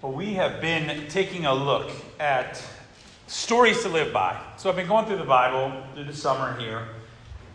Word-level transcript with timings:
Well, 0.00 0.12
we 0.12 0.34
have 0.34 0.60
been 0.60 1.08
taking 1.08 1.46
a 1.46 1.52
look 1.52 1.90
at 2.20 2.64
stories 3.26 3.82
to 3.82 3.88
live 3.88 4.12
by. 4.12 4.40
So 4.56 4.70
I've 4.70 4.76
been 4.76 4.86
going 4.86 5.06
through 5.06 5.16
the 5.16 5.24
Bible 5.24 5.82
through 5.92 6.04
the 6.04 6.14
summer 6.14 6.56
here 6.56 6.86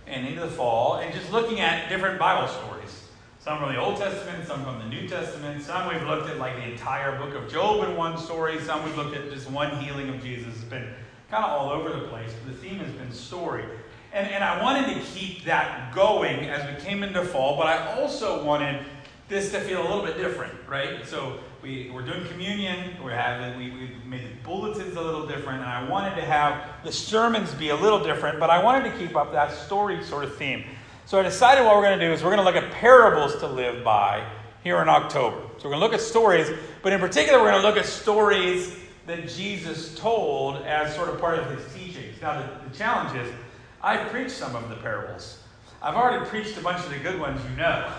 and 0.07 0.27
into 0.27 0.41
the 0.41 0.49
fall 0.49 0.97
and 0.97 1.13
just 1.13 1.31
looking 1.31 1.61
at 1.61 1.87
different 1.87 2.19
Bible 2.19 2.49
stories. 2.49 3.07
Some 3.39 3.59
from 3.59 3.71
the 3.71 3.79
Old 3.79 3.95
Testament, 3.95 4.45
some 4.45 4.61
from 4.65 4.77
the 4.79 4.87
New 4.87 5.07
Testament. 5.07 5.63
Some 5.63 5.87
we've 5.87 6.05
looked 6.05 6.29
at 6.29 6.37
like 6.37 6.57
the 6.57 6.69
entire 6.69 7.17
book 7.17 7.33
of 7.33 7.49
Job 7.49 7.87
in 7.87 7.95
one 7.95 8.17
story. 8.17 8.59
Some 8.59 8.83
we've 8.83 8.97
looked 8.97 9.15
at 9.15 9.31
just 9.31 9.49
one 9.49 9.77
healing 9.77 10.09
of 10.09 10.21
Jesus. 10.21 10.53
It's 10.53 10.65
been 10.65 10.93
kind 11.31 11.45
of 11.45 11.49
all 11.49 11.69
over 11.69 11.97
the 11.97 12.07
place. 12.09 12.33
But 12.43 12.53
the 12.53 12.59
theme 12.59 12.79
has 12.79 12.91
been 12.91 13.13
story. 13.13 13.63
And, 14.11 14.27
and 14.27 14.43
I 14.43 14.61
wanted 14.61 14.93
to 14.93 14.99
keep 14.99 15.45
that 15.45 15.95
going 15.95 16.49
as 16.49 16.69
we 16.69 16.83
came 16.83 17.03
into 17.03 17.23
fall, 17.23 17.55
but 17.55 17.67
I 17.67 18.01
also 18.01 18.43
wanted 18.43 18.83
this 19.29 19.51
to 19.51 19.61
feel 19.61 19.81
a 19.81 19.87
little 19.87 20.03
bit 20.03 20.17
different, 20.17 20.53
right? 20.67 21.07
So 21.07 21.39
we, 21.63 21.89
we're 21.91 22.01
doing 22.01 22.27
communion, 22.27 22.93
we're 23.01 23.15
having, 23.15 23.57
we, 23.57 23.71
we 23.71 23.89
made 24.05 24.23
the 24.25 24.43
bulletins 24.43 24.97
a 24.97 25.01
little 25.01 25.25
different, 25.25 25.61
and 25.61 25.69
I 25.69 25.89
wanted 25.89 26.13
to 26.15 26.21
have 26.21 26.61
the 26.83 26.91
sermons 26.91 27.53
be 27.53 27.69
a 27.69 27.75
little 27.75 28.03
different, 28.03 28.37
but 28.37 28.49
I 28.49 28.61
wanted 28.61 28.91
to 28.91 28.97
keep 28.97 29.15
up 29.15 29.31
that 29.31 29.53
story 29.53 30.03
sort 30.03 30.25
of 30.25 30.35
theme. 30.35 30.65
So 31.05 31.17
I 31.17 31.23
decided 31.23 31.63
what 31.63 31.77
we're 31.77 31.83
going 31.83 31.97
to 31.97 32.05
do 32.05 32.11
is 32.11 32.21
we're 32.21 32.35
going 32.35 32.45
to 32.45 32.51
look 32.53 32.61
at 32.61 32.69
parables 32.73 33.37
to 33.37 33.47
live 33.47 33.81
by 33.81 34.29
here 34.61 34.81
in 34.81 34.89
October. 34.89 35.37
So 35.57 35.69
we're 35.69 35.75
going 35.75 35.79
to 35.79 35.85
look 35.85 35.93
at 35.93 36.01
stories, 36.01 36.49
but 36.81 36.91
in 36.91 36.99
particular, 36.99 37.39
we're 37.39 37.51
going 37.51 37.61
to 37.61 37.67
look 37.67 37.77
at 37.77 37.85
stories 37.85 38.75
that 39.07 39.29
Jesus 39.29 39.97
told 39.97 40.57
as 40.63 40.93
sort 40.93 41.07
of 41.07 41.19
part 41.19 41.39
of 41.39 41.49
his 41.49 41.73
teachings. 41.73 42.21
Now, 42.21 42.41
the, 42.41 42.69
the 42.69 42.77
challenge 42.77 43.17
is, 43.17 43.33
I've 43.81 44.09
preached 44.09 44.31
some 44.31 44.53
of 44.53 44.67
the 44.67 44.75
parables. 44.75 45.39
I've 45.81 45.95
already 45.95 46.25
preached 46.25 46.57
a 46.57 46.61
bunch 46.61 46.83
of 46.83 46.89
the 46.89 46.99
good 46.99 47.19
ones 47.21 47.39
you 47.49 47.55
know. 47.55 47.89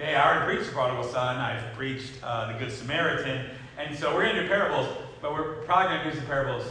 Okay, 0.00 0.14
I 0.14 0.34
already 0.34 0.54
preached 0.54 0.70
the 0.70 0.74
prodigal 0.74 1.04
son. 1.04 1.36
I've 1.36 1.74
preached 1.74 2.12
uh, 2.22 2.50
the 2.50 2.58
good 2.58 2.72
Samaritan. 2.72 3.44
And 3.76 3.94
so 3.98 4.14
we're 4.14 4.22
going 4.22 4.36
to 4.36 4.42
do 4.44 4.48
parables, 4.48 4.88
but 5.20 5.34
we're 5.34 5.56
probably 5.64 5.94
going 5.94 6.04
to 6.04 6.10
do 6.10 6.16
some 6.16 6.26
parables 6.26 6.64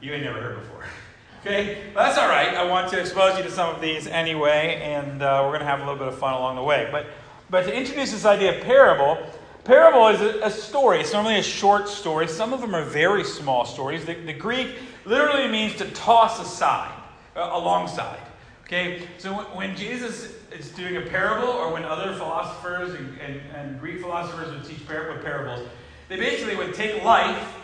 you 0.00 0.12
ain't 0.12 0.22
never 0.22 0.40
heard 0.40 0.60
before. 0.60 0.84
Okay, 1.40 1.82
that's 1.94 2.18
all 2.18 2.28
right. 2.28 2.54
I 2.54 2.64
want 2.64 2.90
to 2.90 2.98
expose 2.98 3.38
you 3.38 3.44
to 3.44 3.50
some 3.50 3.72
of 3.72 3.80
these 3.80 4.08
anyway, 4.08 4.80
and 4.82 5.22
uh, 5.22 5.42
we're 5.44 5.50
going 5.50 5.60
to 5.60 5.66
have 5.66 5.80
a 5.80 5.82
little 5.84 5.98
bit 5.98 6.08
of 6.08 6.18
fun 6.18 6.34
along 6.34 6.56
the 6.56 6.62
way. 6.62 6.88
But, 6.90 7.06
but 7.50 7.62
to 7.64 7.72
introduce 7.72 8.10
this 8.10 8.24
idea 8.24 8.58
of 8.58 8.64
parable, 8.64 9.18
parable 9.62 10.08
is 10.08 10.20
a, 10.20 10.46
a 10.46 10.50
story. 10.50 10.98
It's 11.00 11.12
normally 11.12 11.38
a 11.38 11.44
short 11.44 11.88
story. 11.88 12.26
Some 12.26 12.52
of 12.52 12.60
them 12.60 12.74
are 12.74 12.84
very 12.84 13.22
small 13.22 13.64
stories. 13.64 14.04
The, 14.04 14.14
the 14.14 14.32
Greek 14.32 14.76
literally 15.04 15.46
means 15.46 15.76
to 15.76 15.88
toss 15.90 16.40
aside, 16.40 16.92
uh, 17.36 17.50
alongside. 17.52 18.20
Okay, 18.64 19.06
so 19.18 19.34
when 19.54 19.76
Jesus 19.76 20.35
is 20.58 20.70
doing 20.70 20.96
a 20.96 21.02
parable, 21.02 21.48
or 21.48 21.72
when 21.72 21.84
other 21.84 22.12
philosophers 22.14 22.94
and, 22.94 23.18
and, 23.20 23.40
and 23.54 23.80
Greek 23.80 24.00
philosophers 24.00 24.50
would 24.52 24.64
teach 24.64 24.86
par- 24.86 25.10
with 25.12 25.22
parables, 25.22 25.66
they 26.08 26.16
basically 26.16 26.56
would 26.56 26.74
take 26.74 27.02
life 27.02 27.54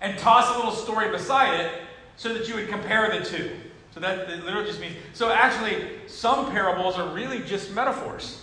and 0.00 0.18
toss 0.18 0.54
a 0.54 0.56
little 0.56 0.72
story 0.72 1.10
beside 1.10 1.58
it 1.60 1.72
so 2.16 2.32
that 2.34 2.48
you 2.48 2.54
would 2.54 2.68
compare 2.68 3.18
the 3.18 3.24
two. 3.24 3.50
So 3.92 4.00
that, 4.00 4.28
that 4.28 4.44
literally 4.44 4.66
just 4.66 4.80
means. 4.80 4.94
So 5.14 5.30
actually, 5.30 5.86
some 6.06 6.50
parables 6.50 6.96
are 6.96 7.08
really 7.14 7.40
just 7.40 7.72
metaphors, 7.72 8.42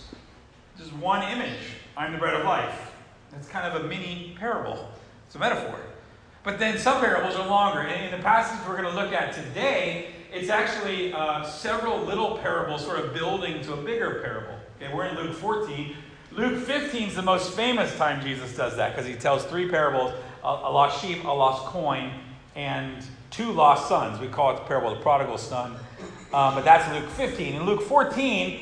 just 0.76 0.92
one 0.94 1.22
image. 1.30 1.58
I'm 1.96 2.12
the 2.12 2.18
bread 2.18 2.34
of 2.34 2.44
life. 2.44 2.92
That's 3.30 3.46
kind 3.48 3.72
of 3.72 3.84
a 3.84 3.88
mini 3.88 4.34
parable. 4.38 4.88
It's 5.26 5.36
a 5.36 5.38
metaphor. 5.38 5.78
But 6.42 6.58
then 6.58 6.78
some 6.78 7.00
parables 7.00 7.36
are 7.36 7.46
longer. 7.48 7.80
And 7.80 8.12
in 8.12 8.18
the 8.18 8.24
passage 8.24 8.58
we're 8.66 8.80
going 8.80 8.92
to 8.92 9.00
look 9.00 9.12
at 9.12 9.32
today, 9.32 10.13
it's 10.34 10.50
actually 10.50 11.12
uh, 11.12 11.44
several 11.44 12.00
little 12.00 12.38
parables 12.38 12.84
sort 12.84 12.98
of 12.98 13.14
building 13.14 13.62
to 13.62 13.74
a 13.74 13.76
bigger 13.76 14.20
parable. 14.20 14.58
Okay, 14.76 14.92
we're 14.92 15.06
in 15.06 15.14
Luke 15.14 15.36
14. 15.36 15.94
Luke 16.32 16.64
15 16.64 17.08
is 17.08 17.14
the 17.14 17.22
most 17.22 17.54
famous 17.54 17.94
time 17.96 18.20
Jesus 18.20 18.56
does 18.56 18.76
that 18.76 18.94
because 18.94 19.06
he 19.08 19.14
tells 19.14 19.44
three 19.44 19.68
parables 19.68 20.12
a, 20.42 20.48
a, 20.48 20.70
lost 20.72 21.00
sheep, 21.00 21.22
a 21.22 21.28
lost 21.28 21.66
coin, 21.66 22.10
and 22.56 23.06
two 23.30 23.52
lost 23.52 23.88
sons. 23.88 24.18
We 24.18 24.26
call 24.26 24.50
it 24.50 24.56
the 24.56 24.62
parable 24.62 24.90
of 24.90 24.98
the 24.98 25.02
prodigal 25.04 25.38
son. 25.38 25.76
Um, 26.32 26.56
but 26.56 26.64
that's 26.64 26.92
Luke 26.92 27.08
15. 27.10 27.54
In 27.54 27.64
Luke 27.64 27.82
14, 27.82 28.60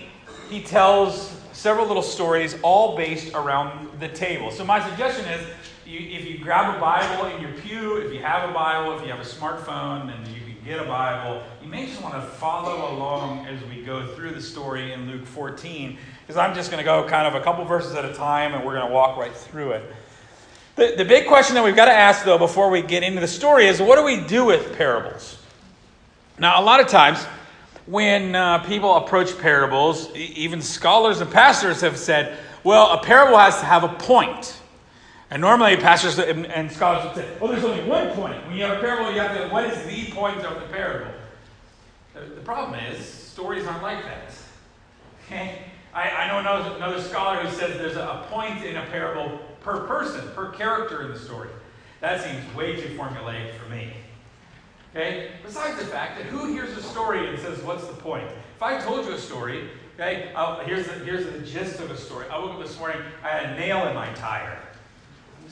he 0.50 0.62
tells 0.62 1.34
several 1.52 1.86
little 1.86 2.02
stories 2.02 2.54
all 2.62 2.98
based 2.98 3.32
around 3.32 3.98
the 3.98 4.08
table. 4.08 4.50
So 4.50 4.62
my 4.62 4.86
suggestion 4.86 5.24
is 5.24 5.46
you, 5.86 6.00
if 6.00 6.26
you 6.26 6.36
grab 6.36 6.76
a 6.76 6.78
Bible 6.78 7.34
in 7.34 7.40
your 7.40 7.52
pew, 7.62 7.96
if 7.96 8.12
you 8.12 8.20
have 8.20 8.50
a 8.50 8.52
Bible, 8.52 8.98
if 8.98 9.06
you 9.06 9.10
have 9.10 9.20
a 9.20 9.28
smartphone, 9.28 10.14
and 10.14 10.28
you 10.28 10.41
get 10.64 10.78
a 10.78 10.84
Bible, 10.84 11.42
you 11.60 11.68
may 11.68 11.86
just 11.86 12.00
want 12.00 12.14
to 12.14 12.20
follow 12.20 12.94
along 12.94 13.46
as 13.46 13.60
we 13.64 13.82
go 13.82 14.06
through 14.14 14.30
the 14.30 14.40
story 14.40 14.92
in 14.92 15.10
Luke 15.10 15.26
14, 15.26 15.98
because 16.20 16.36
I'm 16.36 16.54
just 16.54 16.70
going 16.70 16.78
to 16.78 16.84
go 16.84 17.06
kind 17.08 17.26
of 17.26 17.34
a 17.34 17.42
couple 17.42 17.64
verses 17.64 17.94
at 17.96 18.04
a 18.04 18.14
time 18.14 18.54
and 18.54 18.64
we're 18.64 18.74
going 18.74 18.86
to 18.86 18.92
walk 18.92 19.16
right 19.16 19.34
through 19.34 19.72
it. 19.72 19.92
The, 20.76 20.94
the 20.96 21.04
big 21.04 21.26
question 21.26 21.56
that 21.56 21.64
we've 21.64 21.74
got 21.74 21.86
to 21.86 21.92
ask, 21.92 22.24
though, 22.24 22.38
before 22.38 22.70
we 22.70 22.80
get 22.80 23.02
into 23.02 23.20
the 23.20 23.26
story 23.26 23.66
is 23.66 23.80
what 23.82 23.96
do 23.96 24.04
we 24.04 24.20
do 24.24 24.44
with 24.44 24.76
parables? 24.78 25.42
Now, 26.38 26.60
a 26.60 26.64
lot 26.64 26.78
of 26.78 26.86
times, 26.86 27.24
when 27.86 28.36
uh, 28.36 28.60
people 28.60 28.96
approach 28.96 29.36
parables, 29.38 30.14
even 30.14 30.62
scholars 30.62 31.20
and 31.20 31.30
pastors 31.30 31.80
have 31.80 31.98
said, 31.98 32.38
well, 32.62 32.92
a 32.92 33.02
parable 33.02 33.36
has 33.36 33.58
to 33.58 33.66
have 33.66 33.82
a 33.82 33.88
point. 33.88 34.60
And 35.32 35.40
normally, 35.40 35.78
pastors 35.78 36.18
and 36.18 36.70
scholars 36.70 37.04
would 37.06 37.14
say, 37.14 37.26
well, 37.40 37.50
there's 37.50 37.64
only 37.64 37.82
one 37.84 38.10
point. 38.10 38.46
When 38.46 38.54
you 38.54 38.64
have 38.64 38.76
a 38.76 38.80
parable, 38.82 39.10
you 39.10 39.18
have 39.18 39.34
to, 39.34 39.48
what 39.48 39.64
is 39.64 39.82
the 39.86 40.12
point 40.12 40.44
of 40.44 40.60
the 40.60 40.66
parable? 40.68 41.10
The 42.12 42.42
problem 42.42 42.78
is, 42.78 43.02
stories 43.02 43.66
aren't 43.66 43.82
like 43.82 44.04
that. 44.04 44.34
Okay? 45.24 45.60
I, 45.94 46.10
I 46.10 46.28
know 46.28 46.40
another, 46.40 46.76
another 46.76 47.00
scholar 47.00 47.38
who 47.38 47.56
says 47.56 47.78
there's 47.78 47.96
a 47.96 48.26
point 48.28 48.62
in 48.62 48.76
a 48.76 48.84
parable 48.90 49.40
per 49.62 49.86
person, 49.86 50.20
per 50.34 50.50
character 50.50 51.00
in 51.00 51.12
the 51.12 51.18
story. 51.18 51.48
That 52.00 52.22
seems 52.22 52.54
way 52.54 52.78
too 52.78 52.94
formulaic 52.94 53.54
for 53.54 53.70
me. 53.70 53.94
Okay? 54.94 55.30
Besides 55.42 55.78
the 55.78 55.86
fact 55.86 56.18
that 56.18 56.26
who 56.26 56.52
hears 56.52 56.76
a 56.76 56.82
story 56.82 57.26
and 57.26 57.38
says, 57.38 57.62
what's 57.62 57.86
the 57.86 57.94
point? 57.94 58.28
If 58.56 58.62
I 58.62 58.78
told 58.82 59.06
you 59.06 59.12
a 59.12 59.18
story, 59.18 59.70
okay, 59.94 60.30
I'll, 60.36 60.60
here's, 60.60 60.88
the, 60.88 60.92
here's 60.92 61.24
the 61.24 61.38
gist 61.38 61.80
of 61.80 61.90
a 61.90 61.96
story. 61.96 62.26
I 62.30 62.38
woke 62.38 62.50
up 62.50 62.62
this 62.62 62.78
morning, 62.78 63.00
I 63.24 63.28
had 63.28 63.54
a 63.54 63.58
nail 63.58 63.88
in 63.88 63.94
my 63.94 64.12
tire. 64.12 64.58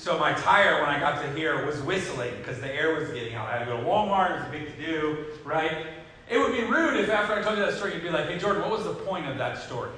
So 0.00 0.18
my 0.18 0.32
tire, 0.32 0.80
when 0.80 0.88
I 0.88 0.98
got 0.98 1.20
to 1.20 1.30
here, 1.34 1.66
was 1.66 1.78
whistling 1.82 2.34
because 2.38 2.58
the 2.58 2.74
air 2.74 2.98
was 2.98 3.10
getting 3.10 3.34
out. 3.34 3.50
I 3.50 3.58
had 3.58 3.66
to 3.66 3.70
go 3.70 3.76
to 3.76 3.82
Walmart. 3.82 4.30
It 4.30 4.34
was 4.38 4.46
a 4.46 4.50
big 4.50 4.74
to 4.74 4.86
do, 4.86 5.26
right? 5.44 5.88
It 6.30 6.38
would 6.38 6.52
be 6.52 6.62
rude 6.62 6.96
if 6.96 7.10
after 7.10 7.34
I 7.34 7.42
told 7.42 7.58
you 7.58 7.66
that 7.66 7.74
story, 7.74 7.92
you'd 7.92 8.02
be 8.02 8.08
like, 8.08 8.24
hey, 8.24 8.38
Jordan, 8.38 8.62
what 8.62 8.70
was 8.70 8.84
the 8.84 8.94
point 8.94 9.26
of 9.28 9.36
that 9.36 9.58
story? 9.58 9.90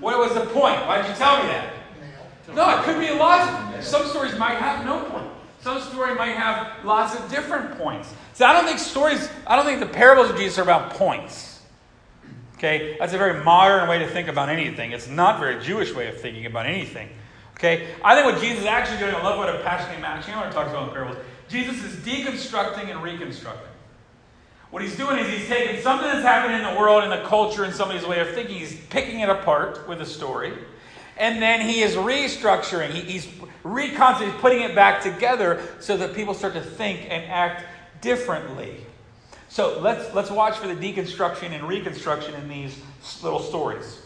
What 0.00 0.18
was 0.18 0.34
the 0.34 0.46
point? 0.46 0.84
Why'd 0.88 1.08
you 1.08 1.14
tell 1.14 1.40
me 1.40 1.48
that? 1.48 1.74
No, 2.52 2.76
it 2.76 2.82
could 2.82 2.98
be 2.98 3.06
a 3.06 3.14
lot. 3.14 3.84
Some 3.84 4.04
stories 4.08 4.36
might 4.36 4.56
have 4.56 4.84
no 4.84 5.04
point. 5.04 5.30
Some 5.60 5.80
story 5.80 6.16
might 6.16 6.34
have 6.34 6.84
lots 6.84 7.14
of 7.14 7.30
different 7.30 7.78
points. 7.78 8.12
So 8.34 8.46
I 8.46 8.52
don't 8.52 8.64
think 8.64 8.80
stories, 8.80 9.30
I 9.46 9.54
don't 9.54 9.64
think 9.64 9.78
the 9.78 9.86
parables 9.86 10.28
of 10.28 10.36
Jesus 10.36 10.58
are 10.58 10.62
about 10.62 10.94
points. 10.94 11.62
Okay? 12.56 12.96
That's 12.98 13.12
a 13.12 13.18
very 13.18 13.44
modern 13.44 13.88
way 13.88 14.00
to 14.00 14.08
think 14.08 14.26
about 14.26 14.48
anything. 14.48 14.90
It's 14.90 15.06
not 15.06 15.36
a 15.36 15.38
very 15.38 15.62
Jewish 15.62 15.94
way 15.94 16.08
of 16.08 16.20
thinking 16.20 16.46
about 16.46 16.66
anything. 16.66 17.10
Okay? 17.58 17.88
I 18.04 18.14
think 18.14 18.32
what 18.32 18.40
Jesus 18.40 18.60
is 18.60 18.66
actually 18.66 18.98
doing, 18.98 19.14
I 19.14 19.22
love 19.22 19.36
what 19.36 19.52
a 19.52 19.58
pastor 19.60 19.90
named 19.90 20.02
Matt 20.02 20.24
Chandler 20.24 20.50
talks 20.52 20.70
about 20.70 20.88
in 20.88 20.94
parables. 20.94 21.16
Jesus 21.48 21.82
is 21.82 21.96
deconstructing 21.96 22.90
and 22.90 23.02
reconstructing. 23.02 23.68
What 24.70 24.82
he's 24.82 24.96
doing 24.96 25.18
is 25.18 25.28
he's 25.28 25.48
taking 25.48 25.80
something 25.82 26.06
that's 26.06 26.24
happening 26.24 26.58
in 26.58 26.74
the 26.74 26.78
world, 26.78 27.02
in 27.02 27.10
the 27.10 27.26
culture, 27.26 27.64
in 27.64 27.72
somebody's 27.72 28.06
way 28.06 28.20
of 28.20 28.28
thinking, 28.30 28.56
he's 28.58 28.78
picking 28.86 29.20
it 29.20 29.28
apart 29.28 29.88
with 29.88 30.00
a 30.00 30.06
story, 30.06 30.52
and 31.16 31.42
then 31.42 31.66
he 31.66 31.80
is 31.80 31.96
restructuring. 31.96 32.90
He, 32.90 33.00
he's 33.00 33.28
reconstructing, 33.64 34.30
putting 34.40 34.62
it 34.62 34.74
back 34.74 35.02
together 35.02 35.60
so 35.80 35.96
that 35.96 36.14
people 36.14 36.34
start 36.34 36.52
to 36.52 36.60
think 36.60 37.00
and 37.10 37.24
act 37.24 37.64
differently. 38.02 38.76
So 39.48 39.80
let's 39.80 40.14
let's 40.14 40.30
watch 40.30 40.58
for 40.58 40.72
the 40.72 40.74
deconstruction 40.74 41.50
and 41.52 41.66
reconstruction 41.66 42.34
in 42.34 42.48
these 42.48 42.78
little 43.22 43.40
stories. 43.40 44.02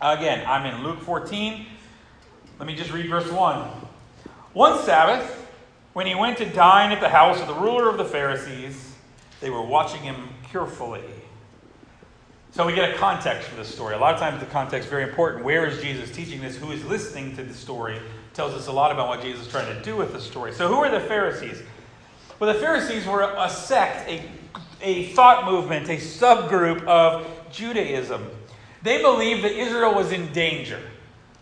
Again, 0.00 0.44
I'm 0.46 0.66
in 0.66 0.82
Luke 0.82 1.00
14. 1.02 1.66
Let 2.60 2.66
me 2.66 2.74
just 2.74 2.92
read 2.92 3.08
verse 3.08 3.32
1. 3.32 3.58
One 4.52 4.84
Sabbath, 4.84 5.50
when 5.94 6.06
he 6.06 6.14
went 6.14 6.36
to 6.38 6.44
dine 6.44 6.92
at 6.92 7.00
the 7.00 7.08
house 7.08 7.40
of 7.40 7.46
the 7.46 7.54
ruler 7.54 7.88
of 7.88 7.96
the 7.96 8.04
Pharisees, 8.04 8.94
they 9.40 9.48
were 9.48 9.62
watching 9.62 10.02
him 10.02 10.28
carefully. 10.52 11.00
So 12.50 12.66
we 12.66 12.74
get 12.74 12.94
a 12.94 12.98
context 12.98 13.48
for 13.48 13.56
this 13.56 13.74
story. 13.74 13.94
A 13.94 13.98
lot 13.98 14.12
of 14.12 14.20
times 14.20 14.40
the 14.40 14.46
context 14.46 14.84
is 14.84 14.90
very 14.90 15.04
important. 15.04 15.42
Where 15.42 15.66
is 15.66 15.80
Jesus 15.80 16.10
teaching 16.10 16.42
this? 16.42 16.58
Who 16.58 16.70
is 16.70 16.84
listening 16.84 17.34
to 17.36 17.42
the 17.42 17.54
story? 17.54 17.98
Tells 18.34 18.52
us 18.52 18.66
a 18.66 18.72
lot 18.72 18.92
about 18.92 19.08
what 19.08 19.22
Jesus 19.22 19.46
is 19.46 19.48
trying 19.50 19.74
to 19.74 19.82
do 19.82 19.96
with 19.96 20.12
the 20.12 20.20
story. 20.20 20.52
So 20.52 20.68
who 20.68 20.74
are 20.74 20.90
the 20.90 21.00
Pharisees? 21.00 21.62
Well, 22.40 22.52
the 22.52 22.60
Pharisees 22.60 23.06
were 23.06 23.22
a 23.22 23.48
sect, 23.48 24.06
a, 24.06 24.22
a 24.82 25.06
thought 25.14 25.50
movement, 25.50 25.88
a 25.88 25.96
subgroup 25.96 26.84
of 26.84 27.26
Judaism. 27.50 28.28
They 28.82 29.00
believed 29.00 29.44
that 29.44 29.52
Israel 29.52 29.94
was 29.94 30.12
in 30.12 30.30
danger. 30.34 30.78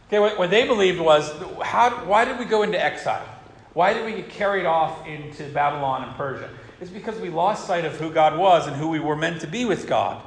Okay, 0.09 0.19
what, 0.19 0.39
what 0.39 0.51
they 0.51 0.67
believed 0.67 1.01
was 1.01 1.31
how, 1.63 1.91
why 2.07 2.25
did 2.25 2.39
we 2.39 2.47
go 2.47 2.63
into 2.63 2.83
exile? 2.83 3.29
Why 3.75 3.93
did 3.93 4.07
we 4.07 4.13
get 4.13 4.31
carried 4.31 4.65
off 4.65 5.07
into 5.07 5.45
Babylon 5.51 6.03
and 6.03 6.17
Persia? 6.17 6.49
It's 6.81 6.91
because 6.91 7.21
we 7.21 7.29
lost 7.29 7.67
sight 7.67 7.85
of 7.85 7.95
who 7.97 8.11
God 8.11 8.39
was 8.39 8.67
and 8.67 8.75
who 8.75 8.89
we 8.89 9.01
were 9.01 9.17
meant 9.17 9.43
to 9.43 9.47
be 9.47 9.67
with 9.67 9.87
God. 9.87 10.23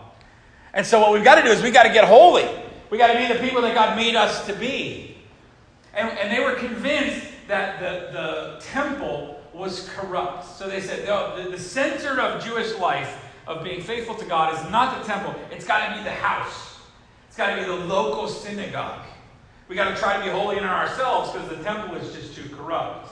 And 0.73 0.85
so, 0.85 1.01
what 1.01 1.11
we've 1.11 1.23
got 1.23 1.35
to 1.35 1.41
do 1.41 1.49
is 1.49 1.63
we've 1.63 1.73
got 1.73 1.83
to 1.83 1.93
get 1.93 2.05
holy. 2.05 2.47
We've 2.91 2.99
got 2.99 3.11
to 3.11 3.17
be 3.17 3.27
the 3.27 3.39
people 3.39 3.61
that 3.63 3.73
God 3.73 3.97
made 3.97 4.15
us 4.15 4.45
to 4.45 4.53
be. 4.53 5.17
And, 5.93 6.09
and 6.19 6.31
they 6.31 6.43
were 6.43 6.53
convinced 6.53 7.25
that 7.47 7.79
the, 7.79 8.11
the 8.13 8.65
temple 8.65 9.41
was 9.53 9.89
corrupt. 9.89 10.45
So 10.45 10.69
they 10.69 10.79
said, 10.79 11.05
no, 11.05 11.43
the, 11.43 11.49
the 11.49 11.59
center 11.59 12.21
of 12.21 12.43
Jewish 12.43 12.77
life, 12.77 13.17
of 13.47 13.63
being 13.63 13.81
faithful 13.81 14.15
to 14.15 14.25
God, 14.25 14.53
is 14.53 14.71
not 14.71 15.01
the 15.01 15.07
temple, 15.07 15.33
it's 15.51 15.65
got 15.65 15.89
to 15.89 15.97
be 15.97 16.03
the 16.03 16.11
house. 16.11 16.77
It's 17.27 17.37
got 17.37 17.55
to 17.55 17.61
be 17.61 17.67
the 17.67 17.75
local 17.75 18.27
synagogue. 18.27 19.05
We 19.71 19.77
got 19.77 19.95
to 19.95 19.95
try 19.95 20.17
to 20.17 20.23
be 20.25 20.29
holy 20.29 20.57
in 20.57 20.65
ourselves 20.65 21.31
because 21.31 21.47
the 21.47 21.63
temple 21.63 21.95
is 21.95 22.13
just 22.13 22.35
too 22.35 22.53
corrupt. 22.53 23.09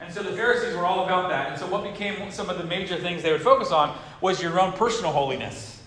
And 0.00 0.10
so 0.10 0.22
the 0.22 0.32
Pharisees 0.32 0.74
were 0.74 0.86
all 0.86 1.04
about 1.04 1.28
that. 1.28 1.50
And 1.50 1.60
so 1.60 1.66
what 1.66 1.84
became 1.84 2.30
some 2.30 2.48
of 2.48 2.56
the 2.56 2.64
major 2.64 2.96
things 2.96 3.22
they 3.22 3.30
would 3.30 3.42
focus 3.42 3.70
on 3.72 3.94
was 4.22 4.40
your 4.40 4.58
own 4.58 4.72
personal 4.72 5.12
holiness. 5.12 5.82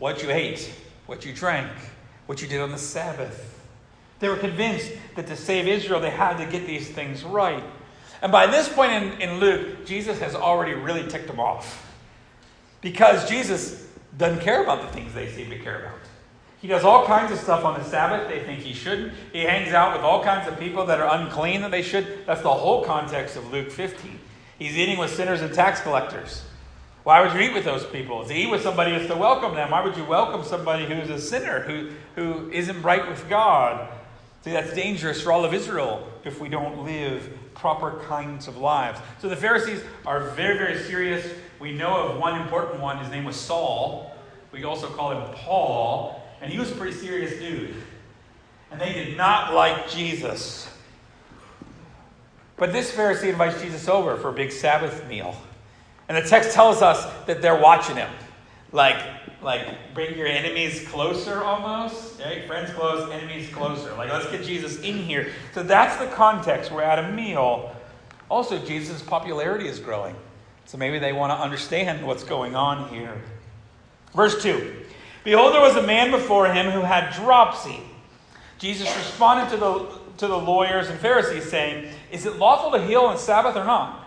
What 0.00 0.24
you 0.24 0.32
ate, 0.32 0.74
what 1.06 1.24
you 1.24 1.32
drank, 1.32 1.70
what 2.26 2.42
you 2.42 2.48
did 2.48 2.62
on 2.62 2.72
the 2.72 2.78
Sabbath. 2.78 3.64
They 4.18 4.28
were 4.28 4.34
convinced 4.34 4.90
that 5.14 5.28
to 5.28 5.36
save 5.36 5.68
Israel, 5.68 6.00
they 6.00 6.10
had 6.10 6.36
to 6.38 6.46
get 6.46 6.66
these 6.66 6.88
things 6.88 7.22
right. 7.22 7.62
And 8.22 8.32
by 8.32 8.48
this 8.48 8.68
point 8.68 8.90
in, 8.90 9.20
in 9.20 9.38
Luke, 9.38 9.86
Jesus 9.86 10.18
has 10.18 10.34
already 10.34 10.74
really 10.74 11.06
ticked 11.06 11.28
them 11.28 11.38
off. 11.38 11.94
Because 12.80 13.28
Jesus 13.28 13.86
doesn't 14.18 14.40
care 14.40 14.64
about 14.64 14.82
the 14.82 14.88
things 14.88 15.14
they 15.14 15.30
seem 15.30 15.48
to 15.50 15.60
care 15.60 15.78
about. 15.78 16.00
He 16.64 16.68
does 16.68 16.82
all 16.82 17.04
kinds 17.04 17.30
of 17.30 17.38
stuff 17.38 17.62
on 17.62 17.78
the 17.78 17.84
Sabbath 17.84 18.26
they 18.26 18.42
think 18.42 18.60
he 18.60 18.72
shouldn't. 18.72 19.12
He 19.34 19.40
hangs 19.40 19.74
out 19.74 19.92
with 19.92 20.00
all 20.00 20.24
kinds 20.24 20.48
of 20.48 20.58
people 20.58 20.86
that 20.86 20.98
are 20.98 21.20
unclean 21.20 21.60
that 21.60 21.70
they 21.70 21.82
should. 21.82 22.24
That's 22.24 22.40
the 22.40 22.54
whole 22.54 22.82
context 22.82 23.36
of 23.36 23.52
Luke 23.52 23.70
15. 23.70 24.18
He's 24.58 24.74
eating 24.74 24.96
with 24.96 25.14
sinners 25.14 25.42
and 25.42 25.52
tax 25.52 25.82
collectors. 25.82 26.42
Why 27.02 27.20
would 27.20 27.34
you 27.34 27.40
eat 27.40 27.52
with 27.52 27.66
those 27.66 27.84
people? 27.84 28.24
To 28.24 28.32
eat 28.32 28.50
with 28.50 28.62
somebody 28.62 28.92
is 28.92 29.06
to 29.08 29.14
welcome 29.14 29.54
them. 29.54 29.72
Why 29.72 29.84
would 29.84 29.94
you 29.94 30.06
welcome 30.06 30.42
somebody 30.42 30.86
who's 30.86 31.10
a 31.10 31.20
sinner, 31.20 31.60
who, 31.60 31.90
who 32.14 32.50
isn't 32.50 32.80
right 32.80 33.06
with 33.06 33.28
God? 33.28 33.86
See, 34.40 34.52
that's 34.52 34.72
dangerous 34.72 35.20
for 35.20 35.32
all 35.32 35.44
of 35.44 35.52
Israel 35.52 36.08
if 36.24 36.40
we 36.40 36.48
don't 36.48 36.82
live 36.82 37.28
proper 37.52 38.00
kinds 38.06 38.48
of 38.48 38.56
lives. 38.56 38.98
So 39.20 39.28
the 39.28 39.36
Pharisees 39.36 39.82
are 40.06 40.30
very, 40.30 40.56
very 40.56 40.82
serious. 40.84 41.30
We 41.60 41.74
know 41.74 42.08
of 42.08 42.18
one 42.18 42.40
important 42.40 42.80
one. 42.80 42.96
His 43.00 43.10
name 43.10 43.26
was 43.26 43.36
Saul. 43.36 44.16
We 44.50 44.64
also 44.64 44.88
call 44.88 45.10
him 45.10 45.34
Paul. 45.34 46.23
And 46.44 46.52
he 46.52 46.58
was 46.58 46.70
a 46.70 46.74
pretty 46.74 46.94
serious 46.94 47.38
dude. 47.38 47.74
And 48.70 48.78
they 48.78 48.92
did 48.92 49.16
not 49.16 49.54
like 49.54 49.88
Jesus. 49.88 50.68
But 52.58 52.70
this 52.70 52.92
Pharisee 52.92 53.30
invites 53.30 53.62
Jesus 53.62 53.88
over 53.88 54.18
for 54.18 54.28
a 54.28 54.32
big 54.34 54.52
Sabbath 54.52 55.08
meal. 55.08 55.34
And 56.06 56.22
the 56.22 56.28
text 56.28 56.52
tells 56.52 56.82
us 56.82 57.10
that 57.24 57.40
they're 57.40 57.58
watching 57.58 57.96
him. 57.96 58.10
Like, 58.72 59.02
like 59.40 59.94
bring 59.94 60.18
your 60.18 60.26
enemies 60.26 60.86
closer 60.86 61.42
almost. 61.42 62.20
Right? 62.20 62.46
Friends 62.46 62.68
close, 62.74 63.10
enemies 63.10 63.48
closer. 63.48 63.94
Like, 63.94 64.12
let's 64.12 64.30
get 64.30 64.44
Jesus 64.44 64.78
in 64.80 64.98
here. 64.98 65.32
So 65.54 65.62
that's 65.62 65.96
the 65.96 66.08
context. 66.08 66.70
We're 66.70 66.82
at 66.82 66.98
a 66.98 67.10
meal. 67.10 67.74
Also, 68.30 68.58
Jesus' 68.58 69.00
popularity 69.00 69.66
is 69.66 69.78
growing. 69.78 70.14
So 70.66 70.76
maybe 70.76 70.98
they 70.98 71.14
want 71.14 71.30
to 71.30 71.36
understand 71.36 72.06
what's 72.06 72.22
going 72.22 72.54
on 72.54 72.90
here. 72.90 73.18
Verse 74.14 74.42
2 74.42 74.83
Behold, 75.24 75.54
there 75.54 75.62
was 75.62 75.76
a 75.76 75.82
man 75.82 76.10
before 76.10 76.52
him 76.52 76.70
who 76.70 76.82
had 76.82 77.12
dropsy. 77.14 77.80
Jesus 78.58 78.94
responded 78.96 79.50
to 79.50 79.56
the, 79.56 79.88
to 80.18 80.26
the 80.26 80.38
lawyers 80.38 80.88
and 80.88 80.98
Pharisees, 81.00 81.50
saying, 81.50 81.90
Is 82.12 82.26
it 82.26 82.36
lawful 82.36 82.70
to 82.78 82.86
heal 82.86 83.00
on 83.00 83.18
Sabbath 83.18 83.56
or 83.56 83.64
not? 83.64 84.06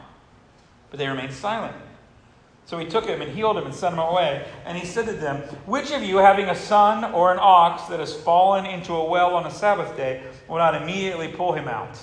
But 0.89 0.99
they 0.99 1.07
remained 1.07 1.33
silent. 1.33 1.75
So 2.67 2.77
he 2.77 2.85
took 2.85 3.05
him 3.05 3.21
and 3.21 3.31
healed 3.31 3.57
him 3.57 3.65
and 3.65 3.73
sent 3.73 3.93
him 3.93 3.99
away. 3.99 4.45
And 4.65 4.77
he 4.77 4.85
said 4.85 5.05
to 5.05 5.13
them, 5.13 5.37
Which 5.65 5.91
of 5.91 6.03
you, 6.03 6.17
having 6.17 6.45
a 6.49 6.55
son 6.55 7.13
or 7.13 7.31
an 7.31 7.39
ox 7.41 7.83
that 7.83 7.99
has 7.99 8.13
fallen 8.13 8.65
into 8.65 8.93
a 8.93 9.09
well 9.09 9.35
on 9.35 9.45
a 9.45 9.51
Sabbath 9.51 9.95
day, 9.97 10.21
will 10.47 10.57
not 10.57 10.79
immediately 10.79 11.29
pull 11.29 11.53
him 11.53 11.67
out? 11.67 11.97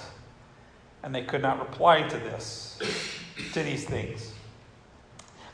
And 1.02 1.14
they 1.14 1.22
could 1.22 1.42
not 1.42 1.60
reply 1.60 2.02
to 2.02 2.16
this, 2.16 2.78
to 3.52 3.62
these 3.62 3.84
things. 3.84 4.33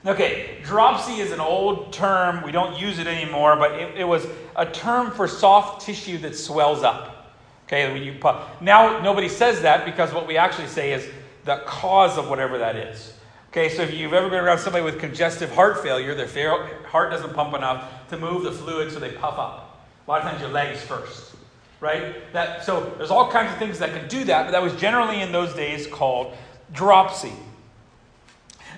Okay, 0.07 0.59
dropsy 0.65 1.21
is 1.21 1.31
an 1.31 1.41
old 1.41 1.93
term. 1.93 2.43
We 2.43 2.53
don't 2.53 2.79
use 2.79 2.99
it 2.99 3.07
anymore, 3.07 3.57
but 3.57 3.73
it, 3.73 3.99
it 3.99 4.05
was 4.05 4.27
a 4.57 4.65
term 4.65 5.11
for 5.11 5.29
soft 5.29 5.85
tissue 5.85 6.17
that 6.19 6.35
swells 6.35 6.83
up. 6.83 7.37
Okay, 7.67 7.93
when 7.93 8.03
you. 8.03 8.15
Now 8.61 9.01
nobody 9.01 9.29
says 9.29 9.61
that 9.63 9.85
because 9.85 10.13
what 10.13 10.27
we 10.27 10.37
actually 10.39 10.69
say 10.69 10.93
is 10.93 11.07
the 11.45 11.63
cause 11.67 12.17
of 12.17 12.29
whatever 12.31 12.59
that 12.59 12.77
is. 12.77 13.13
Okay, 13.51 13.69
so 13.69 13.83
if 13.83 13.93
you've 13.93 14.13
ever 14.13 14.31
been 14.31 14.43
around 14.43 14.59
somebody 14.59 14.85
with 14.85 14.99
congestive 14.99 15.53
heart 15.53 15.83
failure, 15.83 16.15
their 16.15 16.85
heart 16.87 17.11
doesn't 17.11 17.35
pump 17.35 17.55
enough 17.55 18.09
to 18.09 18.17
move 18.17 18.45
the 18.45 18.53
fluid, 18.53 18.93
so 18.93 19.01
they 19.01 19.11
puff 19.13 19.39
up. 19.39 19.87
A 20.07 20.11
lot 20.11 20.23
of 20.23 20.29
times 20.29 20.41
your 20.41 20.51
legs 20.51 20.81
first, 20.83 21.35
right? 21.79 22.33
That 22.33 22.65
so 22.65 22.95
there's 22.97 23.11
all 23.11 23.31
kinds 23.31 23.53
of 23.53 23.59
things 23.59 23.79
that 23.81 23.93
can 23.93 24.09
do 24.09 24.25
that, 24.25 24.47
but 24.47 24.53
that 24.53 24.63
was 24.63 24.75
generally 24.77 25.21
in 25.21 25.31
those 25.31 25.53
days 25.55 25.87
called 25.87 26.35
dropsy. 26.73 27.33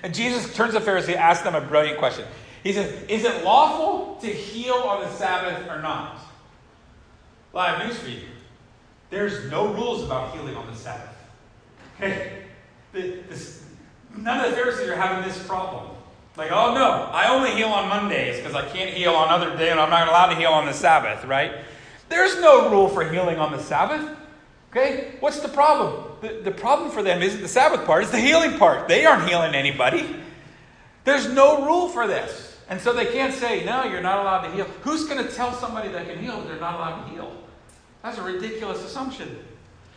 And 0.03 0.13
Jesus 0.13 0.53
turns 0.53 0.73
to 0.73 0.79
the 0.79 0.85
Pharisee 0.85 1.09
and 1.09 1.15
asks 1.15 1.43
them 1.43 1.55
a 1.55 1.61
brilliant 1.61 1.97
question. 1.97 2.25
He 2.61 2.73
says, 2.73 3.03
Is 3.07 3.23
it 3.23 3.43
lawful 3.43 4.15
to 4.21 4.27
heal 4.27 4.75
on 4.75 5.01
the 5.01 5.09
Sabbath 5.09 5.67
or 5.69 5.81
not? 5.81 6.19
Well, 7.53 7.65
I 7.65 7.75
have 7.75 7.87
news 7.87 7.97
for 7.97 8.09
you. 8.09 8.21
There's 9.09 9.49
no 9.49 9.73
rules 9.73 10.03
about 10.03 10.33
healing 10.33 10.55
on 10.55 10.67
the 10.67 10.75
Sabbath. 10.75 11.15
Okay? 11.95 12.43
The, 12.91 13.21
this, 13.29 13.63
none 14.15 14.43
of 14.43 14.51
the 14.51 14.57
Pharisees 14.57 14.89
are 14.89 14.95
having 14.95 15.27
this 15.27 15.41
problem. 15.47 15.91
Like, 16.35 16.51
oh 16.51 16.73
no, 16.73 17.09
I 17.11 17.29
only 17.29 17.51
heal 17.51 17.67
on 17.67 17.89
Mondays 17.89 18.37
because 18.37 18.55
I 18.55 18.67
can't 18.69 18.89
heal 18.89 19.13
on 19.13 19.29
other 19.29 19.55
days 19.55 19.71
and 19.71 19.79
I'm 19.79 19.91
not 19.91 20.07
allowed 20.07 20.29
to 20.29 20.35
heal 20.35 20.51
on 20.51 20.65
the 20.65 20.73
Sabbath, 20.73 21.25
right? 21.25 21.53
There's 22.09 22.39
no 22.41 22.71
rule 22.71 22.89
for 22.89 23.07
healing 23.07 23.37
on 23.37 23.51
the 23.51 23.59
Sabbath. 23.59 24.17
Okay? 24.73 25.11
What's 25.19 25.39
the 25.39 25.49
problem? 25.49 26.03
The, 26.21 26.41
the 26.43 26.51
problem 26.51 26.89
for 26.89 27.03
them 27.03 27.21
isn't 27.21 27.41
the 27.41 27.47
Sabbath 27.47 27.85
part, 27.85 28.01
it's 28.01 28.11
the 28.11 28.19
healing 28.19 28.57
part. 28.57 28.87
They 28.87 29.05
aren't 29.05 29.29
healing 29.29 29.53
anybody. 29.53 30.15
There's 31.03 31.29
no 31.29 31.63
rule 31.65 31.89
for 31.89 32.07
this. 32.07 32.57
And 32.69 32.81
so 32.81 32.91
they 32.91 33.05
can't 33.05 33.33
say, 33.33 33.63
no, 33.63 33.83
you're 33.83 34.01
not 34.01 34.19
allowed 34.19 34.47
to 34.47 34.51
heal. 34.51 34.65
Who's 34.81 35.05
going 35.05 35.23
to 35.23 35.31
tell 35.31 35.53
somebody 35.53 35.89
that 35.89 36.07
can 36.07 36.17
heal 36.17 36.39
that 36.39 36.47
they're 36.47 36.59
not 36.59 36.75
allowed 36.75 37.03
to 37.03 37.09
heal? 37.11 37.35
That's 38.01 38.17
a 38.17 38.23
ridiculous 38.23 38.83
assumption. 38.83 39.37